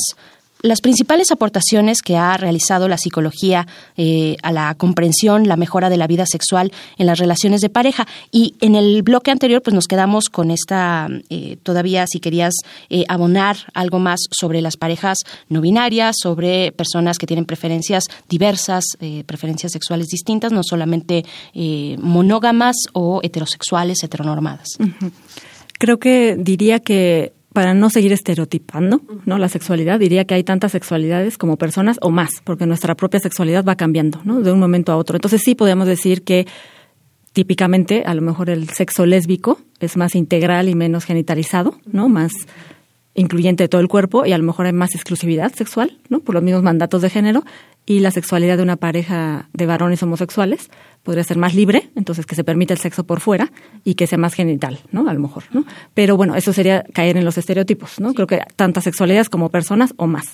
las 0.62 0.80
principales 0.80 1.30
aportaciones 1.30 2.02
que 2.02 2.16
ha 2.16 2.36
realizado 2.36 2.88
la 2.88 2.98
psicología 2.98 3.66
eh, 3.96 4.36
a 4.42 4.52
la 4.52 4.74
comprensión, 4.74 5.46
la 5.46 5.56
mejora 5.56 5.90
de 5.90 5.96
la 5.96 6.06
vida 6.06 6.24
sexual 6.26 6.72
en 6.98 7.06
las 7.06 7.18
relaciones 7.18 7.60
de 7.60 7.68
pareja. 7.68 8.06
Y 8.30 8.54
en 8.60 8.74
el 8.74 9.02
bloque 9.02 9.30
anterior, 9.30 9.62
pues 9.62 9.74
nos 9.74 9.86
quedamos 9.86 10.28
con 10.28 10.50
esta, 10.50 11.08
eh, 11.30 11.58
todavía 11.62 12.06
si 12.06 12.20
querías 12.20 12.54
eh, 12.88 13.04
abonar 13.08 13.56
algo 13.74 13.98
más 13.98 14.20
sobre 14.30 14.62
las 14.62 14.76
parejas 14.76 15.18
no 15.48 15.60
binarias, 15.60 16.16
sobre 16.20 16.72
personas 16.72 17.18
que 17.18 17.26
tienen 17.26 17.44
preferencias 17.44 18.04
diversas, 18.28 18.84
preferencias 19.26 19.72
sexuales 19.72 20.08
distintas, 20.08 20.52
no 20.52 20.62
solamente 20.62 21.24
monógamas 21.98 22.76
o 22.92 23.20
heterosexuales, 23.22 24.02
heteronormadas. 24.02 24.68
Creo 25.78 25.98
que 25.98 26.36
diría 26.38 26.80
que 26.80 27.32
para 27.56 27.72
no 27.72 27.88
seguir 27.88 28.12
estereotipando 28.12 29.00
¿no? 29.24 29.38
la 29.38 29.48
sexualidad, 29.48 29.98
diría 29.98 30.26
que 30.26 30.34
hay 30.34 30.44
tantas 30.44 30.72
sexualidades 30.72 31.38
como 31.38 31.56
personas 31.56 31.96
o 32.02 32.10
más, 32.10 32.42
porque 32.44 32.66
nuestra 32.66 32.94
propia 32.94 33.18
sexualidad 33.18 33.64
va 33.64 33.76
cambiando 33.76 34.20
¿no? 34.24 34.42
de 34.42 34.52
un 34.52 34.60
momento 34.60 34.92
a 34.92 34.96
otro. 34.98 35.16
Entonces 35.16 35.40
sí 35.42 35.54
podemos 35.54 35.88
decir 35.88 36.22
que 36.22 36.46
típicamente 37.32 38.02
a 38.04 38.12
lo 38.12 38.20
mejor 38.20 38.50
el 38.50 38.68
sexo 38.68 39.06
lésbico 39.06 39.58
es 39.80 39.96
más 39.96 40.14
integral 40.16 40.68
y 40.68 40.74
menos 40.74 41.06
genitalizado, 41.06 41.78
¿no? 41.90 42.10
más 42.10 42.34
incluyente 43.14 43.64
de 43.64 43.68
todo 43.68 43.80
el 43.80 43.88
cuerpo 43.88 44.26
y 44.26 44.34
a 44.34 44.38
lo 44.38 44.44
mejor 44.44 44.66
hay 44.66 44.74
más 44.74 44.94
exclusividad 44.94 45.50
sexual, 45.54 45.96
¿no? 46.10 46.20
por 46.20 46.34
los 46.34 46.44
mismos 46.44 46.62
mandatos 46.62 47.00
de 47.00 47.08
género, 47.08 47.42
y 47.86 48.00
la 48.00 48.10
sexualidad 48.10 48.56
de 48.56 48.64
una 48.64 48.76
pareja 48.76 49.48
de 49.52 49.64
varones 49.64 50.02
homosexuales 50.02 50.70
podría 51.04 51.22
ser 51.22 51.38
más 51.38 51.54
libre, 51.54 51.88
entonces 51.94 52.26
que 52.26 52.34
se 52.34 52.42
permita 52.42 52.74
el 52.74 52.80
sexo 52.80 53.04
por 53.04 53.20
fuera 53.20 53.52
y 53.84 53.94
que 53.94 54.08
sea 54.08 54.18
más 54.18 54.34
genital, 54.34 54.80
¿no? 54.90 55.08
A 55.08 55.14
lo 55.14 55.20
mejor, 55.20 55.44
¿no? 55.52 55.64
Pero 55.94 56.16
bueno, 56.16 56.34
eso 56.34 56.52
sería 56.52 56.84
caer 56.92 57.16
en 57.16 57.24
los 57.24 57.38
estereotipos, 57.38 58.00
¿no? 58.00 58.12
Creo 58.12 58.26
que 58.26 58.40
tantas 58.56 58.84
sexualidades 58.84 59.28
como 59.28 59.50
personas 59.50 59.94
o 59.96 60.08
más, 60.08 60.26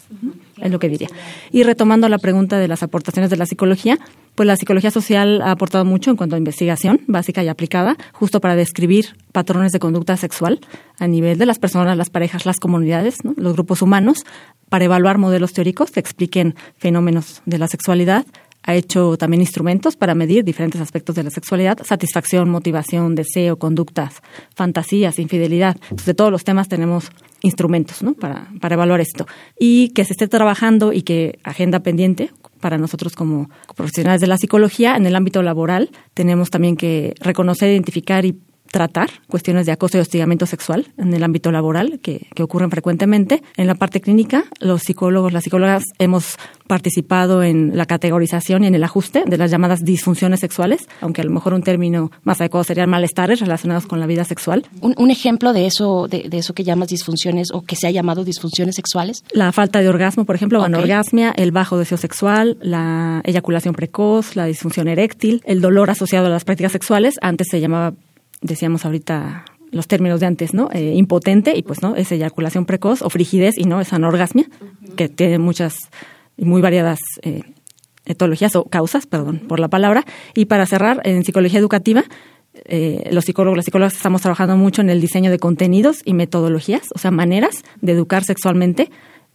es 0.62 0.70
lo 0.70 0.78
que 0.78 0.88
diría. 0.88 1.08
Y 1.50 1.64
retomando 1.64 2.08
la 2.08 2.18
pregunta 2.18 2.58
de 2.58 2.68
las 2.68 2.82
aportaciones 2.82 3.30
de 3.30 3.36
la 3.36 3.46
psicología, 3.46 3.98
pues 4.34 4.46
la 4.46 4.56
psicología 4.56 4.90
social 4.90 5.42
ha 5.42 5.50
aportado 5.50 5.84
mucho 5.84 6.10
en 6.10 6.16
cuanto 6.16 6.36
a 6.36 6.38
investigación 6.38 7.00
básica 7.06 7.42
y 7.42 7.48
aplicada, 7.48 7.96
justo 8.12 8.40
para 8.40 8.56
describir 8.56 9.16
patrones 9.32 9.72
de 9.72 9.78
conducta 9.78 10.16
sexual 10.16 10.60
a 10.98 11.06
nivel 11.06 11.38
de 11.38 11.46
las 11.46 11.58
personas, 11.58 11.96
las 11.96 12.10
parejas, 12.10 12.46
las 12.46 12.58
comunidades, 12.58 13.18
los 13.36 13.52
grupos 13.54 13.82
humanos, 13.82 14.24
para 14.68 14.86
evaluar 14.86 15.18
modelos 15.18 15.52
teóricos 15.52 15.90
que 15.90 16.00
expliquen 16.00 16.54
fenómenos 16.78 17.42
de 17.44 17.58
la 17.58 17.68
sexualidad, 17.68 18.24
ha 18.62 18.74
hecho 18.74 19.16
también 19.16 19.40
instrumentos 19.40 19.96
para 19.96 20.14
medir 20.14 20.44
diferentes 20.44 20.80
aspectos 20.80 21.16
de 21.16 21.24
la 21.24 21.30
sexualidad, 21.30 21.78
satisfacción, 21.84 22.48
motivación, 22.48 23.14
deseo, 23.14 23.58
conductas, 23.58 24.22
fantasías, 24.54 25.18
infidelidad. 25.18 25.76
de 26.04 26.14
todos 26.14 26.30
los 26.30 26.44
temas 26.44 26.68
tenemos 26.68 27.10
instrumentos 27.42 28.00
para, 28.20 28.48
para 28.60 28.74
evaluar 28.74 29.00
esto. 29.00 29.26
Y 29.58 29.88
que 29.90 30.04
se 30.04 30.12
esté 30.12 30.28
trabajando 30.28 30.92
y 30.92 31.02
que 31.02 31.38
agenda 31.42 31.80
pendiente 31.80 32.30
para 32.60 32.78
nosotros 32.78 33.14
como 33.16 33.50
profesionales 33.76 34.20
de 34.20 34.28
la 34.28 34.38
psicología 34.38 34.96
en 34.96 35.06
el 35.06 35.16
ámbito 35.16 35.42
laboral 35.42 35.90
tenemos 36.14 36.50
también 36.50 36.76
que 36.76 37.14
reconocer, 37.20 37.70
identificar 37.70 38.24
y 38.24 38.38
tratar 38.72 39.10
cuestiones 39.28 39.66
de 39.66 39.72
acoso 39.72 39.98
y 39.98 40.00
hostigamiento 40.00 40.46
sexual 40.46 40.88
en 40.96 41.12
el 41.14 41.22
ámbito 41.22 41.52
laboral 41.52 42.00
que, 42.02 42.26
ocurren 42.42 42.70
frecuentemente. 42.70 43.40
En 43.56 43.68
la 43.68 43.76
parte 43.76 44.00
clínica, 44.00 44.44
los 44.58 44.82
psicólogos, 44.82 45.32
las 45.32 45.44
psicólogas 45.44 45.84
hemos 45.98 46.38
participado 46.66 47.44
en 47.44 47.76
la 47.76 47.86
categorización 47.86 48.64
y 48.64 48.66
en 48.66 48.74
el 48.74 48.82
ajuste 48.82 49.22
de 49.24 49.38
las 49.38 49.52
llamadas 49.52 49.84
disfunciones 49.84 50.40
sexuales, 50.40 50.88
aunque 51.00 51.20
a 51.20 51.24
lo 51.24 51.30
mejor 51.30 51.54
un 51.54 51.62
término 51.62 52.10
más 52.24 52.40
adecuado 52.40 52.64
serían 52.64 52.90
malestares 52.90 53.38
relacionados 53.38 53.86
con 53.86 54.00
la 54.00 54.06
vida 54.06 54.24
sexual. 54.24 54.64
Un, 54.80 55.10
ejemplo 55.10 55.52
de 55.52 55.66
eso, 55.66 56.08
de, 56.08 56.26
eso 56.32 56.54
que 56.54 56.64
llamas 56.64 56.88
disfunciones 56.88 57.50
o 57.52 57.62
que 57.62 57.76
se 57.76 57.86
ha 57.86 57.90
llamado 57.90 58.24
disfunciones 58.24 58.74
sexuales. 58.74 59.22
La 59.32 59.52
falta 59.52 59.80
de 59.80 59.88
orgasmo, 59.88 60.24
por 60.24 60.34
ejemplo, 60.34 60.58
la 60.58 60.66
anorgasmia, 60.66 61.32
el 61.36 61.52
bajo 61.52 61.78
deseo 61.78 61.98
sexual, 61.98 62.56
la 62.60 63.20
eyaculación 63.24 63.74
precoz, 63.74 64.34
la 64.34 64.46
disfunción 64.46 64.88
eréctil, 64.88 65.42
el 65.44 65.60
dolor 65.60 65.90
asociado 65.90 66.26
a 66.26 66.30
las 66.30 66.44
prácticas 66.44 66.72
sexuales. 66.72 67.18
Antes 67.20 67.48
se 67.50 67.60
llamaba 67.60 67.92
decíamos 68.42 68.84
ahorita 68.84 69.44
los 69.70 69.88
términos 69.88 70.20
de 70.20 70.26
antes, 70.26 70.52
¿no? 70.52 70.68
Eh, 70.72 70.92
impotente 70.94 71.56
y 71.56 71.62
pues 71.62 71.82
no, 71.82 71.96
es 71.96 72.12
eyaculación 72.12 72.66
precoz 72.66 73.00
o 73.02 73.08
frigidez 73.08 73.56
y 73.56 73.64
no 73.64 73.80
es 73.80 73.92
anorgasmia, 73.92 74.46
que 74.96 75.08
tiene 75.08 75.38
muchas 75.38 75.74
y 76.36 76.44
muy 76.44 76.60
variadas 76.60 76.98
eh, 77.22 77.42
etologías 78.04 78.54
o 78.54 78.64
causas, 78.64 79.06
perdón 79.06 79.40
por 79.48 79.60
la 79.60 79.68
palabra. 79.68 80.04
Y 80.34 80.44
para 80.44 80.66
cerrar, 80.66 81.00
en 81.04 81.24
psicología 81.24 81.58
educativa, 81.58 82.04
eh, 82.66 83.08
los 83.10 83.24
psicólogos, 83.24 83.56
las 83.56 83.64
psicólogas 83.64 83.94
estamos 83.94 84.20
trabajando 84.20 84.56
mucho 84.56 84.82
en 84.82 84.90
el 84.90 85.00
diseño 85.00 85.30
de 85.30 85.38
contenidos 85.38 86.02
y 86.04 86.12
metodologías, 86.12 86.88
o 86.94 86.98
sea, 86.98 87.10
maneras 87.10 87.62
de 87.80 87.92
educar 87.92 88.24
sexualmente 88.24 88.90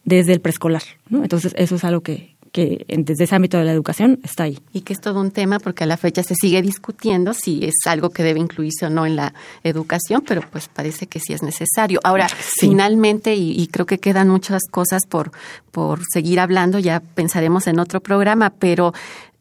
desde 0.05 0.33
el 0.33 0.39
preescolar, 0.39 0.83
¿no? 1.09 1.23
Entonces, 1.23 1.53
eso 1.57 1.75
es 1.75 1.83
algo 1.83 2.01
que, 2.01 2.36
que 2.57 2.85
desde 2.87 3.25
ese 3.25 3.35
ámbito 3.35 3.59
de 3.59 3.65
la 3.65 3.71
educación 3.71 4.19
está 4.23 4.45
ahí. 4.45 4.57
Y 4.73 4.81
que 4.81 4.93
es 4.93 4.99
todo 4.99 5.21
un 5.21 5.29
tema 5.29 5.59
porque 5.59 5.83
a 5.83 5.87
la 5.87 5.95
fecha 5.95 6.23
se 6.23 6.33
sigue 6.33 6.63
discutiendo 6.63 7.35
si 7.35 7.63
es 7.63 7.75
algo 7.85 8.09
que 8.09 8.23
debe 8.23 8.39
incluirse 8.39 8.87
o 8.87 8.89
no 8.89 9.05
en 9.05 9.15
la 9.15 9.35
educación, 9.63 10.23
pero 10.27 10.41
pues 10.41 10.67
parece 10.67 11.05
que 11.05 11.19
sí 11.19 11.33
es 11.33 11.43
necesario. 11.43 11.99
Ahora, 12.03 12.27
finalmente, 12.27 13.35
y, 13.35 13.67
creo 13.67 13.85
que 13.85 13.99
quedan 13.99 14.29
muchas 14.29 14.63
cosas 14.71 15.03
por, 15.07 15.29
por 15.69 15.99
seguir 16.11 16.39
hablando, 16.39 16.79
ya 16.79 16.99
pensaremos 16.99 17.67
en 17.67 17.77
otro 17.77 18.01
programa, 18.01 18.49
pero 18.49 18.91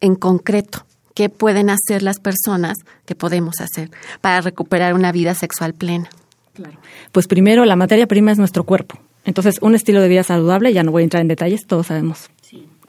en 0.02 0.14
concreto, 0.14 0.84
¿qué 1.14 1.30
pueden 1.30 1.70
hacer 1.70 2.02
las 2.02 2.20
personas, 2.20 2.76
qué 3.06 3.14
podemos 3.14 3.62
hacer 3.62 3.90
para 4.20 4.42
recuperar 4.42 4.92
una 4.92 5.10
vida 5.10 5.34
sexual 5.34 5.72
plena? 5.72 6.10
Claro. 6.52 6.78
Pues 7.12 7.28
primero, 7.28 7.64
la 7.64 7.76
materia 7.76 8.06
prima 8.06 8.32
es 8.32 8.36
nuestro 8.36 8.64
cuerpo. 8.64 8.98
Entonces, 9.24 9.58
un 9.62 9.74
estilo 9.74 10.02
de 10.02 10.08
vida 10.08 10.22
saludable, 10.22 10.74
ya 10.74 10.82
no 10.82 10.92
voy 10.92 11.00
a 11.00 11.04
entrar 11.04 11.22
en 11.22 11.28
detalles, 11.28 11.66
todos 11.66 11.86
sabemos 11.86 12.28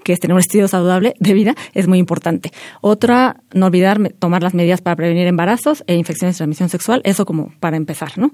que 0.03 0.13
es 0.13 0.19
tener 0.19 0.33
un 0.33 0.39
estilo 0.39 0.67
saludable 0.67 1.13
de 1.19 1.33
vida, 1.33 1.55
es 1.73 1.87
muy 1.87 1.99
importante. 1.99 2.51
Otra, 2.81 3.37
no 3.53 3.67
olvidar 3.67 4.13
tomar 4.19 4.43
las 4.43 4.53
medidas 4.53 4.81
para 4.81 4.95
prevenir 4.95 5.27
embarazos 5.27 5.83
e 5.87 5.95
infecciones 5.95 6.35
de 6.35 6.37
transmisión 6.39 6.69
sexual, 6.69 7.01
eso 7.03 7.25
como 7.25 7.51
para 7.59 7.77
empezar, 7.77 8.17
¿no? 8.17 8.31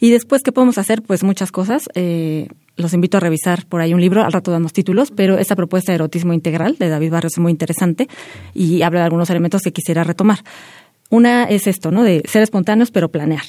Y 0.00 0.10
después, 0.10 0.42
¿qué 0.42 0.52
podemos 0.52 0.78
hacer? 0.78 1.02
Pues 1.02 1.22
muchas 1.24 1.52
cosas. 1.52 1.88
Eh, 1.94 2.48
los 2.76 2.92
invito 2.92 3.16
a 3.16 3.20
revisar 3.20 3.66
por 3.66 3.80
ahí 3.80 3.94
un 3.94 4.00
libro, 4.00 4.22
al 4.22 4.32
rato 4.32 4.50
damos 4.50 4.72
títulos, 4.72 5.10
pero 5.10 5.38
esta 5.38 5.56
propuesta 5.56 5.92
de 5.92 5.96
erotismo 5.96 6.32
integral 6.32 6.76
de 6.78 6.88
David 6.88 7.10
Barrios 7.10 7.32
es 7.34 7.38
muy 7.38 7.50
interesante 7.50 8.08
y 8.54 8.82
habla 8.82 9.00
de 9.00 9.04
algunos 9.06 9.30
elementos 9.30 9.62
que 9.62 9.72
quisiera 9.72 10.04
retomar. 10.04 10.40
Una 11.08 11.44
es 11.44 11.66
esto, 11.66 11.90
¿no? 11.90 12.02
De 12.02 12.22
ser 12.26 12.42
espontáneos 12.42 12.90
pero 12.90 13.10
planear. 13.10 13.44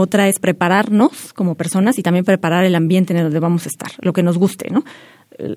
Otra 0.00 0.28
es 0.28 0.38
prepararnos 0.38 1.32
como 1.32 1.56
personas 1.56 1.98
y 1.98 2.04
también 2.04 2.24
preparar 2.24 2.64
el 2.64 2.76
ambiente 2.76 3.12
en 3.12 3.16
el 3.16 3.24
donde 3.24 3.40
vamos 3.40 3.66
a 3.66 3.68
estar, 3.68 3.90
lo 4.00 4.12
que 4.12 4.22
nos 4.22 4.38
guste, 4.38 4.70
¿no? 4.70 4.84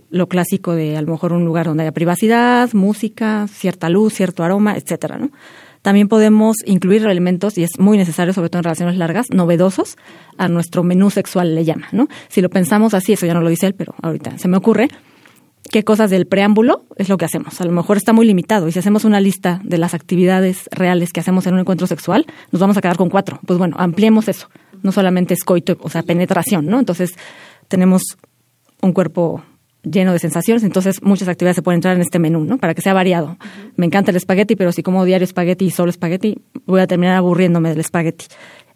lo 0.10 0.28
clásico 0.28 0.74
de 0.74 0.98
a 0.98 1.02
lo 1.02 1.12
mejor 1.12 1.32
un 1.34 1.46
lugar 1.46 1.68
donde 1.68 1.84
haya 1.84 1.92
privacidad, 1.92 2.74
música, 2.74 3.48
cierta 3.48 3.88
luz, 3.90 4.14
cierto 4.14 4.44
aroma, 4.44 4.76
etcétera, 4.76 5.18
¿no? 5.18 5.30
También 5.84 6.08
podemos 6.08 6.58
incluir 6.66 7.06
elementos, 7.06 7.58
y 7.58 7.64
es 7.64 7.80
muy 7.80 7.98
necesario, 7.98 8.34
sobre 8.34 8.50
todo 8.50 8.60
en 8.60 8.64
relaciones 8.66 8.98
largas, 8.98 9.28
novedosos 9.32 9.96
a 10.38 10.48
nuestro 10.48 10.84
menú 10.84 11.10
sexual, 11.12 11.54
le 11.56 11.64
llama, 11.64 11.88
¿no? 11.92 12.08
Si 12.28 12.42
lo 12.42 12.50
pensamos 12.50 12.96
así, 12.96 13.14
eso 13.14 13.28
ya 13.28 13.34
no 13.36 13.42
lo 13.42 13.50
dice 13.50 13.68
él, 13.68 13.76
pero 13.76 13.94
ahorita 14.02 14.38
se 14.40 14.48
me 14.48 14.58
ocurre, 14.58 14.90
qué 15.72 15.84
cosas 15.84 16.10
del 16.10 16.28
preámbulo 16.28 16.86
es 16.98 17.10
lo 17.10 17.18
que 17.18 17.26
hacemos. 17.26 17.60
A 17.62 17.66
lo 17.66 17.72
mejor 17.72 17.98
está 17.98 18.14
muy 18.14 18.26
limitado, 18.26 18.68
y 18.68 18.72
si 18.72 18.80
hacemos 18.80 19.06
una 19.06 19.20
lista 19.20 19.62
de 19.64 19.78
las 19.78 19.94
actividades 19.94 20.70
reales 20.72 21.14
que 21.14 21.20
hacemos 21.20 21.48
en 21.48 21.54
un 21.54 21.62
encuentro 21.62 21.88
sexual, 21.88 22.26
nos 22.52 22.60
vamos 22.60 22.78
a 22.78 22.82
quedar 22.82 22.98
con 22.98 23.10
cuatro. 23.10 23.40
Pues 23.46 23.58
bueno, 23.58 23.76
ampliemos 23.80 24.28
eso. 24.28 24.50
No 24.84 24.92
solamente 24.92 25.34
es 25.34 25.44
coito, 25.44 25.78
o 25.82 25.90
sea, 25.90 26.04
penetración, 26.04 26.66
¿no? 26.66 26.80
Entonces, 26.80 27.14
tenemos 27.68 28.02
un 28.82 28.94
cuerpo 28.94 29.44
lleno 29.84 30.14
de 30.14 30.20
sensaciones, 30.20 30.64
entonces 30.64 31.02
muchas 31.02 31.28
actividades 31.28 31.56
se 31.56 31.62
pueden 31.64 31.78
entrar 31.78 31.96
en 31.96 32.02
este 32.02 32.20
menú, 32.20 32.44
¿no? 32.44 32.58
Para 32.58 32.76
que 32.76 32.82
sea 32.82 32.94
variado. 32.94 33.38
Me 33.76 33.86
encanta 33.86 34.12
el 34.12 34.18
espagueti, 34.18 34.56
pero 34.56 34.72
si 34.72 34.84
como 34.84 35.06
diario 35.06 35.26
espagueti 35.26 35.66
y 35.66 35.72
solo 35.72 35.90
espagueti, 35.90 36.40
voy 36.66 36.82
a 36.82 36.88
terminar 36.88 37.16
aburriéndome 37.16 37.70
del 37.70 37.80
espagueti. 37.80 38.26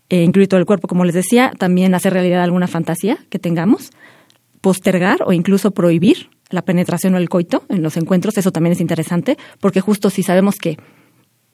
Eh, 0.09 0.23
incluir 0.23 0.47
todo 0.47 0.59
el 0.59 0.65
cuerpo, 0.65 0.87
como 0.87 1.05
les 1.05 1.13
decía, 1.13 1.51
también 1.57 1.93
hacer 1.93 2.13
realidad 2.13 2.43
alguna 2.43 2.67
fantasía 2.67 3.17
que 3.29 3.39
tengamos, 3.39 3.91
postergar 4.61 5.19
o 5.25 5.33
incluso 5.33 5.71
prohibir 5.71 6.29
la 6.49 6.63
penetración 6.63 7.15
o 7.15 7.17
el 7.17 7.29
coito 7.29 7.63
en 7.69 7.81
los 7.81 7.97
encuentros, 7.97 8.37
eso 8.37 8.51
también 8.51 8.73
es 8.73 8.81
interesante, 8.81 9.37
porque 9.59 9.81
justo 9.81 10.09
si 10.09 10.23
sabemos 10.23 10.55
que 10.55 10.77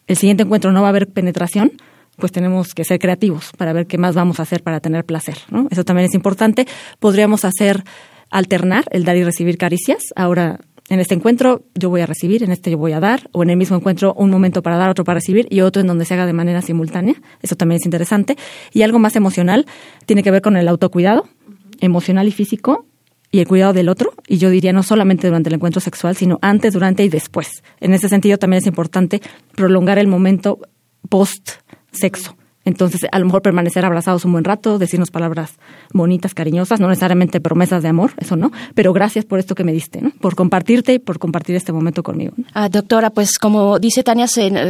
el 0.07 0.17
siguiente 0.17 0.43
encuentro 0.43 0.71
no 0.71 0.81
va 0.81 0.87
a 0.87 0.89
haber 0.89 1.07
penetración, 1.07 1.71
pues 2.17 2.31
tenemos 2.31 2.73
que 2.73 2.83
ser 2.83 2.99
creativos 2.99 3.51
para 3.57 3.73
ver 3.73 3.87
qué 3.87 3.97
más 3.97 4.15
vamos 4.15 4.39
a 4.39 4.43
hacer 4.43 4.63
para 4.63 4.79
tener 4.79 5.05
placer. 5.05 5.37
Eso 5.69 5.83
también 5.83 6.07
es 6.07 6.13
importante. 6.13 6.67
Podríamos 6.99 7.45
hacer 7.45 7.83
alternar 8.29 8.85
el 8.91 9.05
dar 9.05 9.17
y 9.17 9.23
recibir 9.23 9.57
caricias. 9.57 10.03
Ahora, 10.15 10.59
en 10.89 10.99
este 10.99 11.15
encuentro 11.15 11.63
yo 11.73 11.89
voy 11.89 12.01
a 12.01 12.05
recibir, 12.05 12.43
en 12.43 12.51
este 12.51 12.71
yo 12.71 12.77
voy 12.77 12.91
a 12.91 12.99
dar, 12.99 13.29
o 13.31 13.43
en 13.43 13.49
el 13.49 13.57
mismo 13.57 13.77
encuentro 13.77 14.13
un 14.15 14.29
momento 14.29 14.61
para 14.61 14.77
dar, 14.77 14.89
otro 14.89 15.03
para 15.05 15.19
recibir 15.19 15.47
y 15.49 15.61
otro 15.61 15.81
en 15.81 15.87
donde 15.87 16.05
se 16.05 16.13
haga 16.13 16.25
de 16.25 16.33
manera 16.33 16.61
simultánea. 16.61 17.15
Eso 17.41 17.55
también 17.55 17.79
es 17.79 17.85
interesante. 17.85 18.37
Y 18.73 18.81
algo 18.81 18.99
más 18.99 19.15
emocional 19.15 19.65
tiene 20.05 20.23
que 20.23 20.31
ver 20.31 20.41
con 20.41 20.57
el 20.57 20.67
autocuidado, 20.67 21.29
emocional 21.79 22.27
y 22.27 22.31
físico, 22.31 22.85
y 23.31 23.39
el 23.39 23.47
cuidado 23.47 23.73
del 23.73 23.89
otro, 23.89 24.13
y 24.27 24.37
yo 24.37 24.49
diría 24.49 24.73
no 24.73 24.83
solamente 24.83 25.27
durante 25.27 25.49
el 25.49 25.55
encuentro 25.55 25.79
sexual, 25.79 26.15
sino 26.15 26.37
antes, 26.41 26.73
durante 26.73 27.03
y 27.03 27.09
después. 27.09 27.63
En 27.79 27.93
ese 27.93 28.09
sentido 28.09 28.37
también 28.37 28.59
es 28.61 28.67
importante 28.67 29.21
prolongar 29.55 29.97
el 29.97 30.07
momento 30.07 30.59
post 31.09 31.51
sexo. 31.91 32.35
Entonces, 32.65 33.01
a 33.11 33.19
lo 33.19 33.25
mejor 33.25 33.41
permanecer 33.41 33.85
abrazados 33.85 34.25
un 34.25 34.33
buen 34.33 34.43
rato, 34.43 34.77
decirnos 34.77 35.11
palabras 35.11 35.55
bonitas, 35.93 36.33
cariñosas, 36.33 36.79
no 36.79 36.87
necesariamente 36.87 37.41
promesas 37.41 37.81
de 37.83 37.89
amor, 37.89 38.11
eso 38.17 38.35
no, 38.35 38.51
pero 38.75 38.93
gracias 38.93 39.25
por 39.25 39.39
esto 39.39 39.55
que 39.55 39.63
me 39.63 39.73
diste, 39.73 40.01
¿no? 40.01 40.11
Por 40.21 40.35
compartirte 40.35 40.93
y 40.93 40.99
por 40.99 41.19
compartir 41.19 41.55
este 41.55 41.71
momento 41.71 42.03
conmigo. 42.03 42.33
Ah, 42.53 42.69
doctora, 42.69 43.09
pues 43.09 43.37
como 43.39 43.79
dice 43.79 44.03
Tania, 44.03 44.27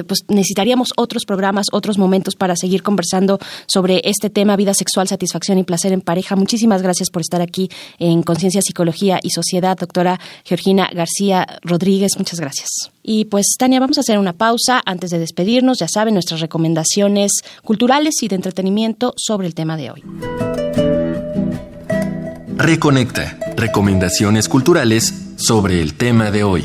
pues 0.08 0.21
necesitaríamos 0.30 0.93
otros 0.95 1.25
programas, 1.25 1.67
otros 1.71 1.97
momentos 1.97 2.36
para 2.36 2.56
seguir 2.56 2.84
conversando 2.84 3.39
sobre 3.67 4.01
este 4.06 4.30
tema, 4.30 4.56
vida 4.56 4.73
sexual, 4.73 5.08
satisfacción 5.08 5.58
y 5.58 5.63
placer 5.63 5.91
en 5.91 6.01
pareja. 6.01 6.36
Muchísimas 6.36 6.82
gracias 6.82 7.10
por 7.10 7.21
estar 7.21 7.41
aquí 7.41 7.69
en 7.99 8.23
Conciencia, 8.23 8.62
Psicología 8.62 9.19
y 9.21 9.32
Sociedad, 9.32 9.77
doctora 9.77 10.19
Georgina 10.45 10.89
García 10.93 11.45
Rodríguez. 11.63 12.12
Muchas 12.17 12.39
gracias. 12.39 12.91
Y 13.04 13.26
pues, 13.26 13.56
Tania, 13.58 13.80
vamos 13.80 13.98
a 13.98 14.02
hacer 14.02 14.20
una 14.20 14.34
pausa 14.34 14.82
antes 14.86 15.10
de 15.12 15.20
despedirnos. 15.20 15.80
Ya 15.80 15.88
saben, 15.88 16.14
nuestras 16.14 16.40
recomendaciones 16.40 17.32
culturales 17.64 18.22
y 18.22 18.28
de 18.28 18.36
entretenimiento 18.36 19.14
sobre 19.18 19.48
el 19.48 19.56
tema 19.56 19.78
de 19.78 19.92
hoy. 19.92 20.04
Reconecta. 22.56 23.38
Recomendaciones 23.56 24.48
culturales 24.48 25.14
sobre 25.38 25.82
el 25.82 25.96
tema 25.96 26.32
de 26.32 26.44
hoy. 26.44 26.64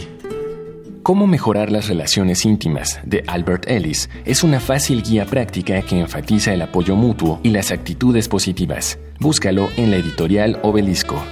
Cómo 1.02 1.26
mejorar 1.26 1.70
las 1.70 1.88
relaciones 1.88 2.44
íntimas 2.44 2.98
de 3.04 3.22
Albert 3.28 3.70
Ellis 3.70 4.10
es 4.24 4.42
una 4.42 4.58
fácil 4.58 5.02
guía 5.02 5.24
práctica 5.24 5.80
que 5.82 6.00
enfatiza 6.00 6.52
el 6.52 6.62
apoyo 6.62 6.96
mutuo 6.96 7.38
y 7.44 7.50
las 7.50 7.70
actitudes 7.70 8.28
positivas. 8.28 8.98
Búscalo 9.20 9.68
en 9.76 9.92
la 9.92 9.98
editorial 9.98 10.58
Obelisco. 10.62 11.22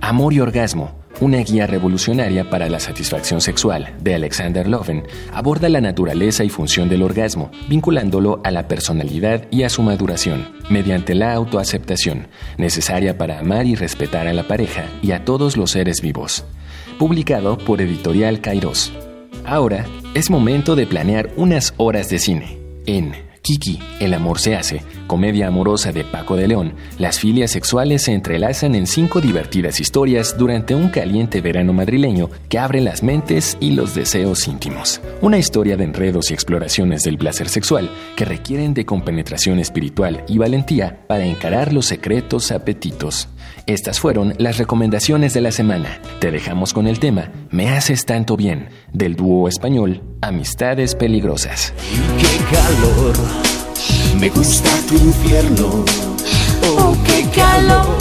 Amor 0.00 0.34
y 0.34 0.40
orgasmo 0.40 0.97
una 1.20 1.38
guía 1.38 1.66
revolucionaria 1.66 2.48
para 2.48 2.68
la 2.68 2.80
satisfacción 2.80 3.40
sexual 3.40 3.94
de 4.00 4.14
Alexander 4.14 4.66
Loven 4.68 5.04
aborda 5.32 5.68
la 5.68 5.80
naturaleza 5.80 6.44
y 6.44 6.48
función 6.48 6.88
del 6.88 7.02
orgasmo, 7.02 7.50
vinculándolo 7.68 8.40
a 8.44 8.50
la 8.50 8.68
personalidad 8.68 9.46
y 9.50 9.62
a 9.64 9.68
su 9.68 9.82
maduración, 9.82 10.52
mediante 10.70 11.14
la 11.14 11.32
autoaceptación, 11.34 12.28
necesaria 12.56 13.18
para 13.18 13.38
amar 13.40 13.66
y 13.66 13.74
respetar 13.74 14.26
a 14.26 14.32
la 14.32 14.46
pareja 14.46 14.86
y 15.02 15.12
a 15.12 15.24
todos 15.24 15.56
los 15.56 15.72
seres 15.72 16.00
vivos. 16.00 16.44
Publicado 16.98 17.58
por 17.58 17.80
Editorial 17.80 18.40
Kairos. 18.40 18.92
Ahora 19.44 19.86
es 20.14 20.30
momento 20.30 20.76
de 20.76 20.86
planear 20.86 21.30
unas 21.36 21.74
horas 21.76 22.08
de 22.10 22.18
cine 22.18 22.58
en 22.86 23.27
Kiki, 23.42 23.78
El 24.00 24.14
amor 24.14 24.38
se 24.38 24.56
hace, 24.56 24.82
comedia 25.06 25.48
amorosa 25.48 25.92
de 25.92 26.04
Paco 26.04 26.36
de 26.36 26.48
León, 26.48 26.74
las 26.98 27.18
filias 27.18 27.50
sexuales 27.50 28.02
se 28.02 28.12
entrelazan 28.12 28.74
en 28.74 28.86
cinco 28.86 29.20
divertidas 29.20 29.80
historias 29.80 30.36
durante 30.36 30.74
un 30.74 30.88
caliente 30.88 31.40
verano 31.40 31.72
madrileño 31.72 32.30
que 32.48 32.58
abre 32.58 32.80
las 32.80 33.02
mentes 33.02 33.56
y 33.60 33.72
los 33.72 33.94
deseos 33.94 34.46
íntimos. 34.48 35.00
Una 35.20 35.38
historia 35.38 35.76
de 35.76 35.84
enredos 35.84 36.30
y 36.30 36.34
exploraciones 36.34 37.02
del 37.02 37.18
placer 37.18 37.48
sexual 37.48 37.90
que 38.16 38.24
requieren 38.24 38.74
de 38.74 38.84
compenetración 38.84 39.58
espiritual 39.58 40.24
y 40.28 40.38
valentía 40.38 41.06
para 41.06 41.24
encarar 41.24 41.72
los 41.72 41.86
secretos 41.86 42.52
apetitos. 42.52 43.28
Estas 43.66 44.00
fueron 44.00 44.34
las 44.38 44.58
recomendaciones 44.58 45.34
de 45.34 45.40
la 45.40 45.52
semana. 45.52 46.00
Te 46.20 46.30
dejamos 46.30 46.72
con 46.72 46.86
el 46.86 46.98
tema 46.98 47.30
Me 47.50 47.70
haces 47.70 48.06
tanto 48.06 48.36
bien, 48.36 48.68
del 48.92 49.16
dúo 49.16 49.48
español 49.48 50.02
Amistades 50.20 50.94
Peligrosas. 50.94 51.72
¡Qué 52.18 52.56
calor! 52.56 53.14
Me 54.18 54.28
gusta 54.30 54.70
tu 54.88 54.94
infierno. 54.94 55.84
¡Oh, 56.64 56.96
qué 57.06 57.24
calor! 57.34 57.96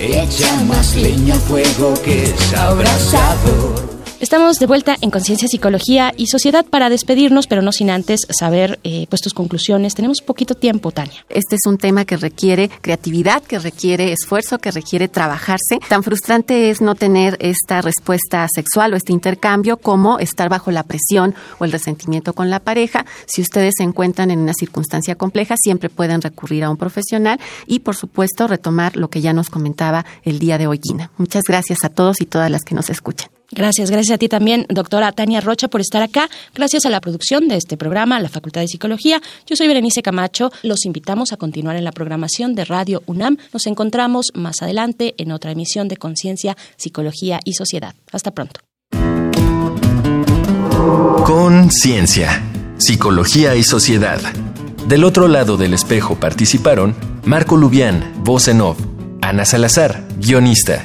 Echa 0.00 0.64
más 0.64 0.96
leña 0.96 1.34
a 1.34 1.38
fuego 1.38 1.94
que 2.02 2.24
es 2.24 2.54
abrasador. 2.54 3.89
Estamos 4.20 4.58
de 4.58 4.66
vuelta 4.66 4.98
en 5.00 5.10
Conciencia, 5.10 5.48
Psicología 5.48 6.12
y 6.14 6.26
Sociedad 6.26 6.66
para 6.66 6.90
despedirnos, 6.90 7.46
pero 7.46 7.62
no 7.62 7.72
sin 7.72 7.88
antes 7.88 8.20
saber 8.28 8.78
eh, 8.84 9.06
pues 9.08 9.22
tus 9.22 9.32
conclusiones. 9.32 9.94
Tenemos 9.94 10.20
poquito 10.20 10.54
tiempo, 10.54 10.90
Tania. 10.90 11.24
Este 11.30 11.56
es 11.56 11.62
un 11.64 11.78
tema 11.78 12.04
que 12.04 12.18
requiere 12.18 12.68
creatividad, 12.82 13.42
que 13.42 13.58
requiere 13.58 14.12
esfuerzo, 14.12 14.58
que 14.58 14.72
requiere 14.72 15.08
trabajarse. 15.08 15.78
Tan 15.88 16.02
frustrante 16.02 16.68
es 16.68 16.82
no 16.82 16.96
tener 16.96 17.38
esta 17.40 17.80
respuesta 17.80 18.46
sexual 18.54 18.92
o 18.92 18.96
este 18.96 19.14
intercambio 19.14 19.78
como 19.78 20.18
estar 20.18 20.50
bajo 20.50 20.70
la 20.70 20.82
presión 20.82 21.34
o 21.58 21.64
el 21.64 21.72
resentimiento 21.72 22.34
con 22.34 22.50
la 22.50 22.60
pareja. 22.60 23.06
Si 23.24 23.40
ustedes 23.40 23.72
se 23.78 23.84
encuentran 23.84 24.30
en 24.30 24.40
una 24.40 24.52
circunstancia 24.52 25.14
compleja, 25.14 25.54
siempre 25.58 25.88
pueden 25.88 26.20
recurrir 26.20 26.64
a 26.64 26.70
un 26.70 26.76
profesional 26.76 27.40
y, 27.66 27.78
por 27.78 27.96
supuesto, 27.96 28.48
retomar 28.48 28.98
lo 28.98 29.08
que 29.08 29.22
ya 29.22 29.32
nos 29.32 29.48
comentaba 29.48 30.04
el 30.24 30.38
día 30.38 30.58
de 30.58 30.66
hoy, 30.66 30.78
Gina. 30.82 31.10
Muchas 31.16 31.44
gracias 31.48 31.84
a 31.84 31.88
todos 31.88 32.20
y 32.20 32.26
todas 32.26 32.50
las 32.50 32.64
que 32.64 32.74
nos 32.74 32.90
escuchan. 32.90 33.30
Gracias, 33.52 33.90
gracias 33.90 34.14
a 34.14 34.18
ti 34.18 34.28
también, 34.28 34.64
doctora 34.68 35.10
Tania 35.12 35.40
Rocha, 35.40 35.68
por 35.68 35.80
estar 35.80 36.02
acá. 36.02 36.28
Gracias 36.54 36.86
a 36.86 36.90
la 36.90 37.00
producción 37.00 37.48
de 37.48 37.56
este 37.56 37.76
programa, 37.76 38.16
a 38.16 38.20
la 38.20 38.28
Facultad 38.28 38.60
de 38.60 38.68
Psicología. 38.68 39.20
Yo 39.46 39.56
soy 39.56 39.66
Berenice 39.66 40.02
Camacho. 40.02 40.52
Los 40.62 40.84
invitamos 40.84 41.32
a 41.32 41.36
continuar 41.36 41.76
en 41.76 41.84
la 41.84 41.92
programación 41.92 42.54
de 42.54 42.64
Radio 42.64 43.02
UNAM. 43.06 43.38
Nos 43.52 43.66
encontramos 43.66 44.26
más 44.34 44.62
adelante 44.62 45.14
en 45.18 45.32
otra 45.32 45.50
emisión 45.50 45.88
de 45.88 45.96
Conciencia, 45.96 46.56
Psicología 46.76 47.40
y 47.44 47.54
Sociedad. 47.54 47.94
Hasta 48.12 48.30
pronto. 48.30 48.60
Conciencia, 51.24 52.42
Psicología 52.78 53.56
y 53.56 53.64
Sociedad. 53.64 54.20
Del 54.86 55.04
otro 55.04 55.28
lado 55.28 55.56
del 55.56 55.74
espejo 55.74 56.18
participaron 56.18 56.94
Marco 57.24 57.56
Lubián, 57.56 58.12
voz 58.24 58.48
en 58.48 58.60
off, 58.60 58.78
Ana 59.20 59.44
Salazar, 59.44 60.06
guionista. 60.18 60.84